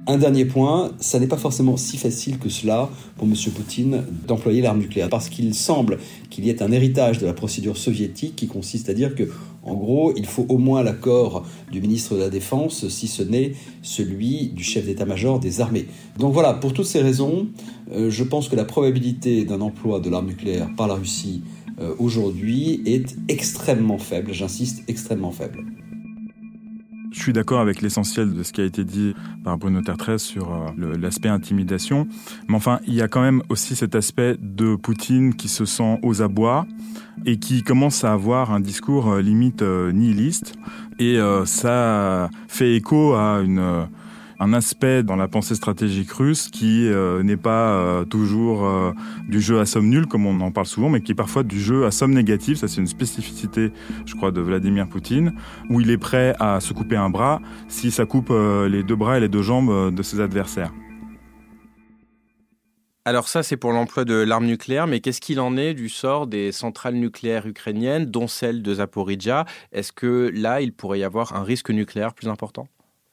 Un 0.09 0.19
dernier 0.19 0.45
point, 0.45 0.93
ça 1.01 1.19
n'est 1.19 1.27
pas 1.27 1.37
forcément 1.37 1.77
si 1.77 1.97
facile 1.97 2.39
que 2.39 2.49
cela 2.49 2.89
pour 3.17 3.27
M. 3.27 3.35
Poutine 3.53 4.05
d'employer 4.29 4.63
l'arme 4.63 4.79
nucléaire, 4.79 5.09
parce 5.09 5.29
qu'il 5.29 5.53
semble 5.53 5.99
qu'il 6.31 6.47
y 6.47 6.51
ait 6.51 6.63
un 6.63 6.71
héritage 6.71 7.19
de 7.19 7.27
la 7.27 7.33
procédure 7.33 7.77
soviétique 7.77 8.37
qui 8.37 8.47
consiste 8.47 8.89
à 8.89 8.95
dire 8.95 9.17
que, 9.17 9.25
en 9.65 9.75
gros, 9.75 10.13
il 10.17 10.27
faut 10.27 10.47
au 10.49 10.59
moins 10.59 10.85
l'accord 10.85 11.45
du 11.73 11.81
ministre 11.81 12.15
de 12.15 12.21
la 12.21 12.29
Défense, 12.29 12.87
si 12.87 13.09
ce 13.09 13.25
n'est 13.25 13.55
celui 13.83 14.51
du 14.51 14.63
chef 14.63 14.87
d'état-major 14.87 15.41
des 15.41 15.61
armées. 15.61 15.87
Donc 16.21 16.33
voilà, 16.33 16.55
pour 16.55 16.73
toutes 16.73 16.87
ces 16.87 17.03
raisons, 17.03 17.49
euh, 17.91 18.09
je 18.09 18.23
pense 18.23 18.49
que 18.49 18.55
la 18.55 18.65
probabilité 18.65 19.45
d'un 19.45 19.61
emploi 19.61 19.99
de 19.99 20.09
l'arme 20.09 20.29
nucléaire 20.29 20.71
par 20.77 20.87
la 20.87 20.95
Russie 20.95 21.43
euh, 21.81 21.95
aujourd'hui 21.99 22.81
est 22.87 23.17
extrêmement 23.27 23.99
faible, 23.99 24.33
j'insiste, 24.33 24.85
extrêmement 24.87 25.33
faible. 25.33 25.65
Suis 27.27 27.33
d'accord 27.33 27.59
avec 27.59 27.83
l'essentiel 27.83 28.35
de 28.35 28.45
ce 28.45 28.53
qui 28.53 28.61
a 28.61 28.65
été 28.65 28.85
dit 28.85 29.13
par 29.43 29.59
Bruno 29.59 29.83
Tertres 29.83 30.21
sur 30.21 30.53
euh, 30.53 30.97
l'aspect 30.97 31.29
intimidation. 31.29 32.07
Mais 32.47 32.55
enfin, 32.55 32.79
il 32.87 32.95
y 32.95 33.03
a 33.03 33.09
quand 33.09 33.21
même 33.21 33.43
aussi 33.49 33.75
cet 33.75 33.97
aspect 33.97 34.37
de 34.41 34.77
Poutine 34.77 35.35
qui 35.35 35.49
se 35.49 35.65
sent 35.65 35.99
aux 36.05 36.23
abois 36.23 36.67
et 37.25 37.41
qui 37.41 37.65
commence 37.65 38.05
à 38.05 38.13
avoir 38.13 38.53
un 38.53 38.61
discours 38.61 39.11
euh, 39.11 39.23
limite 39.23 39.63
euh, 39.63 39.91
nihiliste. 39.91 40.55
Et 41.01 41.19
ça 41.47 42.31
fait 42.47 42.77
écho 42.77 43.15
à 43.15 43.41
une 43.45 43.89
un 44.39 44.53
aspect 44.53 45.03
dans 45.03 45.17
la 45.17 45.29
pensée 45.29 45.55
stratégique 45.55 46.11
russe 46.13 46.49
qui 46.49 46.89
euh, 46.89 47.23
n'est 47.23 47.37
pas 47.37 47.71
euh, 47.71 48.05
toujours 48.05 48.67
euh, 48.67 48.93
du 49.29 49.41
jeu 49.41 49.61
à 49.61 49.67
somme 49.67 49.89
nulle, 49.89 50.07
comme 50.07 50.27
on 50.27 50.41
en 50.41 50.51
parle 50.51 50.67
souvent, 50.67 50.89
mais 50.89 51.01
qui 51.01 51.13
est 51.13 51.17
parfois 51.17 51.43
du 51.43 51.61
jeu 51.61 51.87
à 51.87 51.91
somme 51.91 52.13
négative. 52.13 52.57
Ça, 52.57 52.69
c'est 52.69 52.81
une 52.81 52.87
spécificité, 52.87 53.73
je 54.05 54.15
crois, 54.15 54.31
de 54.31 54.41
Vladimir 54.41 54.89
Poutine, 54.89 55.35
où 55.71 55.81
il 55.81 55.91
est 55.91 55.99
prêt 55.99 56.35
à 56.39 56.61
se 56.61 56.73
couper 56.73 56.97
un 56.97 57.11
bras 57.11 57.41
si 57.69 57.91
ça 57.91 58.05
coupe 58.05 58.31
les 58.31 58.83
deux 58.83 58.97
bras 58.97 59.17
et 59.17 59.21
les 59.21 59.29
deux 59.29 59.43
jambes 59.43 59.95
de 59.95 60.03
ses 60.03 60.21
adversaires. 60.21 60.73
Alors 63.05 63.29
ça, 63.29 63.45
c'est 63.45 63.57
pour 63.57 63.71
l'emploi 63.71 64.05
de 64.05 64.15
l'arme 64.15 64.47
nucléaire, 64.47 64.89
mais 64.89 64.99
qu'est-ce 64.99 65.21
qu'il 65.21 65.39
en 65.39 65.57
est 65.57 65.75
du 65.75 65.89
sort 65.89 66.27
des 66.27 66.51
centrales 66.51 66.97
nucléaires 66.97 67.47
ukrainiennes, 67.47 68.07
dont 68.07 68.27
celle 68.27 68.63
de 68.63 68.75
Zaporizhia? 68.75 69.45
Est-ce 69.71 69.93
que 69.93 70.31
là, 70.35 70.61
il 70.61 70.73
pourrait 70.73 70.99
y 70.99 71.05
avoir 71.05 71.37
un 71.37 71.45
risque 71.45 71.71
nucléaire 71.71 72.15
plus 72.15 72.29
important? 72.29 72.67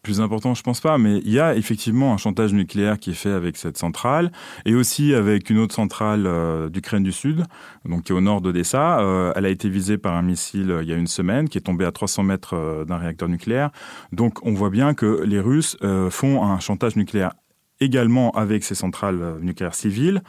Plus 0.03 0.19
important, 0.19 0.53
je 0.53 0.61
pense 0.61 0.81
pas, 0.81 0.97
mais 0.97 1.19
il 1.19 1.31
y 1.31 1.39
a 1.39 1.55
effectivement 1.55 2.13
un 2.13 2.17
chantage 2.17 2.53
nucléaire 2.53 2.99
qui 2.99 3.11
est 3.11 3.15
fait 3.15 3.31
avec 3.31 3.55
cette 3.55 3.77
centrale 3.77 4.31
et 4.65 4.75
aussi 4.75 5.15
avec 5.15 5.49
une 5.49 5.57
autre 5.57 5.73
centrale 5.73 6.27
euh, 6.27 6.69
d'Ukraine 6.69 7.03
du 7.03 7.13
Sud, 7.13 7.45
donc 7.85 8.03
qui 8.03 8.11
est 8.11 8.15
au 8.15 8.21
nord 8.21 8.41
d'Odessa. 8.41 8.99
Euh, 8.99 9.31
elle 9.35 9.45
a 9.45 9.49
été 9.49 9.69
visée 9.69 9.97
par 9.97 10.15
un 10.15 10.21
missile 10.21 10.71
euh, 10.71 10.83
il 10.83 10.89
y 10.89 10.93
a 10.93 10.97
une 10.97 11.07
semaine, 11.07 11.47
qui 11.47 11.57
est 11.57 11.61
tombé 11.61 11.85
à 11.85 11.91
300 11.93 12.23
mètres 12.23 12.83
d'un 12.85 12.97
réacteur 12.97 13.29
nucléaire. 13.29 13.71
Donc 14.11 14.45
on 14.45 14.51
voit 14.53 14.69
bien 14.69 14.93
que 14.93 15.23
les 15.23 15.39
Russes 15.39 15.77
font 16.09 16.43
un 16.43 16.59
chantage 16.59 16.97
nucléaire 16.97 17.31
également 17.79 18.31
avec 18.31 18.63
ces 18.63 18.75
centrales 18.75 19.21
euh, 19.21 19.39
nucléaires 19.39 19.75
civiles. 19.75 20.21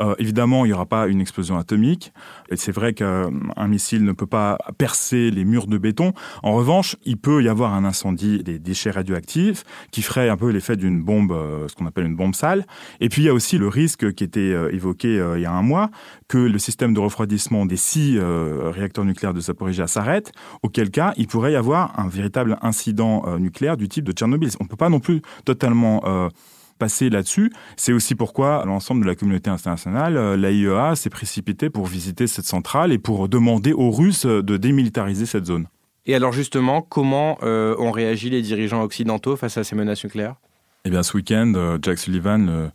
Euh, 0.00 0.14
évidemment, 0.18 0.64
il 0.64 0.68
n'y 0.68 0.74
aura 0.74 0.86
pas 0.86 1.08
une 1.08 1.20
explosion 1.20 1.58
atomique. 1.58 2.12
C'est 2.54 2.72
vrai 2.72 2.92
qu'un 2.92 3.30
missile 3.66 4.04
ne 4.04 4.12
peut 4.12 4.26
pas 4.26 4.58
percer 4.78 5.30
les 5.30 5.44
murs 5.44 5.66
de 5.66 5.78
béton. 5.78 6.12
En 6.42 6.52
revanche, 6.52 6.96
il 7.04 7.16
peut 7.16 7.42
y 7.42 7.48
avoir 7.48 7.74
un 7.74 7.84
incendie 7.84 8.42
des 8.42 8.58
déchets 8.58 8.90
radioactifs 8.90 9.64
qui 9.90 10.02
ferait 10.02 10.28
un 10.28 10.36
peu 10.36 10.50
l'effet 10.50 10.76
d'une 10.76 11.02
bombe, 11.02 11.32
euh, 11.32 11.66
ce 11.68 11.74
qu'on 11.74 11.86
appelle 11.86 12.06
une 12.06 12.16
bombe 12.16 12.34
sale. 12.34 12.64
Et 13.00 13.08
puis 13.08 13.22
il 13.22 13.24
y 13.24 13.28
a 13.28 13.34
aussi 13.34 13.58
le 13.58 13.68
risque 13.68 14.12
qui 14.12 14.24
était 14.24 14.54
évoqué 14.72 15.22
il 15.36 15.40
y 15.40 15.46
a 15.46 15.52
un 15.52 15.62
mois, 15.62 15.90
que 16.28 16.38
le 16.38 16.58
système 16.58 16.94
de 16.94 17.00
refroidissement 17.00 17.66
des 17.66 17.76
six 17.76 18.18
réacteurs 18.18 19.04
nucléaires 19.04 19.34
de 19.34 19.40
Zaporizhia 19.40 19.86
s'arrête, 19.86 20.32
auquel 20.62 20.90
cas 20.90 21.12
il 21.16 21.26
pourrait 21.26 21.52
y 21.52 21.56
avoir 21.56 21.98
un 21.98 22.08
véritable 22.08 22.58
incident 22.62 23.38
nucléaire 23.38 23.76
du 23.76 23.88
type 23.88 24.04
de 24.04 24.12
Tchernobyl. 24.12 24.50
On 24.60 24.64
ne 24.64 24.68
peut 24.68 24.76
pas 24.76 24.88
non 24.88 25.00
plus 25.00 25.22
totalement 25.44 26.30
passer 26.78 27.10
là-dessus. 27.10 27.52
C'est 27.76 27.92
aussi 27.92 28.14
pourquoi 28.14 28.64
l'ensemble 28.64 29.02
de 29.02 29.06
la 29.06 29.14
communauté 29.14 29.50
internationale, 29.50 30.16
euh, 30.16 30.36
l'AIEA 30.36 30.94
s'est 30.94 31.10
précipité 31.10 31.70
pour 31.70 31.86
visiter 31.86 32.26
cette 32.26 32.46
centrale 32.46 32.92
et 32.92 32.98
pour 32.98 33.28
demander 33.28 33.72
aux 33.72 33.90
Russes 33.90 34.26
de 34.26 34.56
démilitariser 34.56 35.26
cette 35.26 35.46
zone. 35.46 35.66
Et 36.06 36.14
alors 36.14 36.32
justement, 36.32 36.80
comment 36.80 37.38
euh, 37.42 37.76
ont 37.78 37.90
réagi 37.90 38.30
les 38.30 38.40
dirigeants 38.40 38.82
occidentaux 38.82 39.36
face 39.36 39.58
à 39.58 39.64
ces 39.64 39.76
menaces 39.76 40.04
nucléaires? 40.04 40.36
Eh 40.84 40.90
bien, 40.90 41.02
ce 41.02 41.14
week-end, 41.16 41.52
euh, 41.54 41.78
Jack 41.82 41.98
Sullivan, 41.98 42.70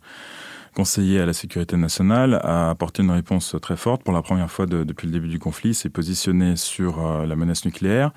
conseiller 0.74 1.20
à 1.20 1.26
la 1.26 1.32
sécurité 1.32 1.76
nationale, 1.76 2.40
a 2.42 2.70
apporté 2.70 3.02
une 3.02 3.10
réponse 3.10 3.56
très 3.62 3.76
forte. 3.76 4.02
Pour 4.02 4.12
la 4.12 4.22
première 4.22 4.50
fois 4.50 4.66
depuis 4.66 5.06
le 5.06 5.12
début 5.12 5.28
du 5.28 5.38
conflit, 5.38 5.74
s'est 5.74 5.88
positionné 5.88 6.56
sur 6.56 7.04
euh, 7.04 7.26
la 7.26 7.36
menace 7.36 7.64
nucléaire 7.64 8.12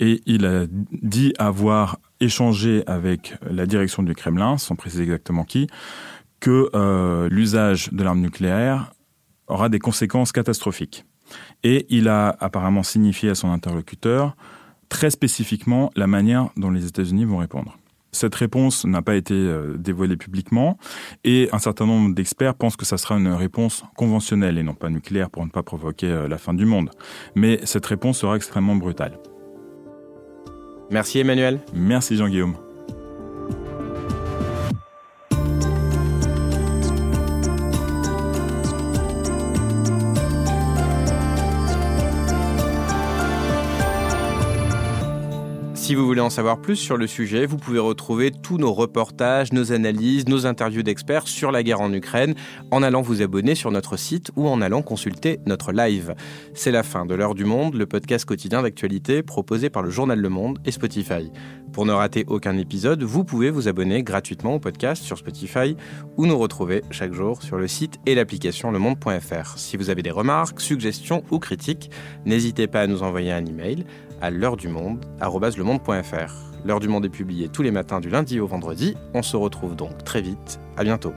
et 0.00 0.22
il 0.26 0.44
a 0.44 0.66
dit 0.68 1.32
avoir 1.38 1.98
échangé 2.20 2.82
avec 2.86 3.34
la 3.48 3.66
direction 3.66 4.02
du 4.02 4.14
Kremlin, 4.14 4.58
sans 4.58 4.76
préciser 4.76 5.04
exactement 5.04 5.44
qui, 5.44 5.68
que 6.40 6.68
euh, 6.74 7.28
l'usage 7.30 7.90
de 7.92 8.02
l'arme 8.02 8.20
nucléaire 8.20 8.92
aura 9.46 9.68
des 9.68 9.78
conséquences 9.78 10.32
catastrophiques. 10.32 11.04
Et 11.62 11.86
il 11.88 12.08
a 12.08 12.36
apparemment 12.40 12.82
signifié 12.82 13.30
à 13.30 13.34
son 13.34 13.50
interlocuteur 13.50 14.36
très 14.88 15.10
spécifiquement 15.10 15.90
la 15.96 16.06
manière 16.06 16.50
dont 16.56 16.70
les 16.70 16.86
États-Unis 16.86 17.24
vont 17.24 17.38
répondre. 17.38 17.78
Cette 18.14 18.34
réponse 18.34 18.84
n'a 18.84 19.00
pas 19.00 19.14
été 19.14 19.32
euh, 19.32 19.76
dévoilée 19.78 20.18
publiquement 20.18 20.76
et 21.24 21.48
un 21.52 21.58
certain 21.58 21.86
nombre 21.86 22.14
d'experts 22.14 22.54
pensent 22.54 22.76
que 22.76 22.84
ça 22.84 22.98
sera 22.98 23.16
une 23.16 23.28
réponse 23.28 23.84
conventionnelle 23.96 24.58
et 24.58 24.62
non 24.62 24.74
pas 24.74 24.90
nucléaire 24.90 25.30
pour 25.30 25.44
ne 25.46 25.50
pas 25.50 25.62
provoquer 25.62 26.08
euh, 26.08 26.28
la 26.28 26.36
fin 26.36 26.52
du 26.52 26.66
monde. 26.66 26.90
Mais 27.34 27.60
cette 27.64 27.86
réponse 27.86 28.18
sera 28.18 28.36
extrêmement 28.36 28.76
brutale. 28.76 29.18
Merci 30.90 31.20
Emmanuel. 31.20 31.60
Merci 31.72 32.16
Jean-Guillaume. 32.16 32.56
Si 45.92 45.96
vous 45.96 46.06
voulez 46.06 46.22
en 46.22 46.30
savoir 46.30 46.58
plus 46.58 46.76
sur 46.76 46.96
le 46.96 47.06
sujet, 47.06 47.44
vous 47.44 47.58
pouvez 47.58 47.78
retrouver 47.78 48.30
tous 48.30 48.56
nos 48.56 48.72
reportages, 48.72 49.52
nos 49.52 49.72
analyses, 49.72 50.26
nos 50.26 50.46
interviews 50.46 50.82
d'experts 50.82 51.28
sur 51.28 51.52
la 51.52 51.62
guerre 51.62 51.82
en 51.82 51.92
Ukraine 51.92 52.34
en 52.70 52.82
allant 52.82 53.02
vous 53.02 53.20
abonner 53.20 53.54
sur 53.54 53.70
notre 53.70 53.98
site 53.98 54.30
ou 54.34 54.48
en 54.48 54.62
allant 54.62 54.80
consulter 54.80 55.38
notre 55.44 55.70
live. 55.70 56.14
C'est 56.54 56.70
la 56.70 56.82
fin 56.82 57.04
de 57.04 57.14
l'heure 57.14 57.34
du 57.34 57.44
monde, 57.44 57.74
le 57.74 57.84
podcast 57.84 58.24
quotidien 58.24 58.62
d'actualité 58.62 59.22
proposé 59.22 59.68
par 59.68 59.82
le 59.82 59.90
journal 59.90 60.18
Le 60.18 60.30
Monde 60.30 60.60
et 60.64 60.70
Spotify. 60.70 61.30
Pour 61.72 61.86
ne 61.86 61.92
rater 61.92 62.24
aucun 62.28 62.58
épisode, 62.58 63.02
vous 63.02 63.24
pouvez 63.24 63.50
vous 63.50 63.66
abonner 63.66 64.02
gratuitement 64.02 64.56
au 64.56 64.58
podcast 64.58 65.02
sur 65.02 65.16
Spotify 65.16 65.76
ou 66.18 66.26
nous 66.26 66.38
retrouver 66.38 66.82
chaque 66.90 67.14
jour 67.14 67.42
sur 67.42 67.56
le 67.56 67.66
site 67.66 67.98
et 68.04 68.14
l'application 68.14 68.70
lemonde.fr. 68.70 69.56
Si 69.56 69.78
vous 69.78 69.88
avez 69.88 70.02
des 70.02 70.10
remarques, 70.10 70.60
suggestions 70.60 71.22
ou 71.30 71.38
critiques, 71.38 71.90
n'hésitez 72.26 72.66
pas 72.66 72.82
à 72.82 72.86
nous 72.86 73.02
envoyer 73.02 73.32
un 73.32 73.46
email 73.46 73.86
à 74.20 74.30
l'heure 74.30 74.56
du 74.56 74.68
monde 74.68 75.04
L'heure 76.64 76.80
du 76.80 76.88
monde 76.88 77.06
est 77.06 77.10
publiée 77.10 77.48
tous 77.48 77.62
les 77.62 77.70
matins 77.70 78.00
du 78.00 78.10
lundi 78.10 78.38
au 78.38 78.46
vendredi. 78.46 78.94
On 79.14 79.22
se 79.22 79.36
retrouve 79.36 79.74
donc 79.74 80.04
très 80.04 80.20
vite. 80.20 80.60
À 80.76 80.84
bientôt. 80.84 81.12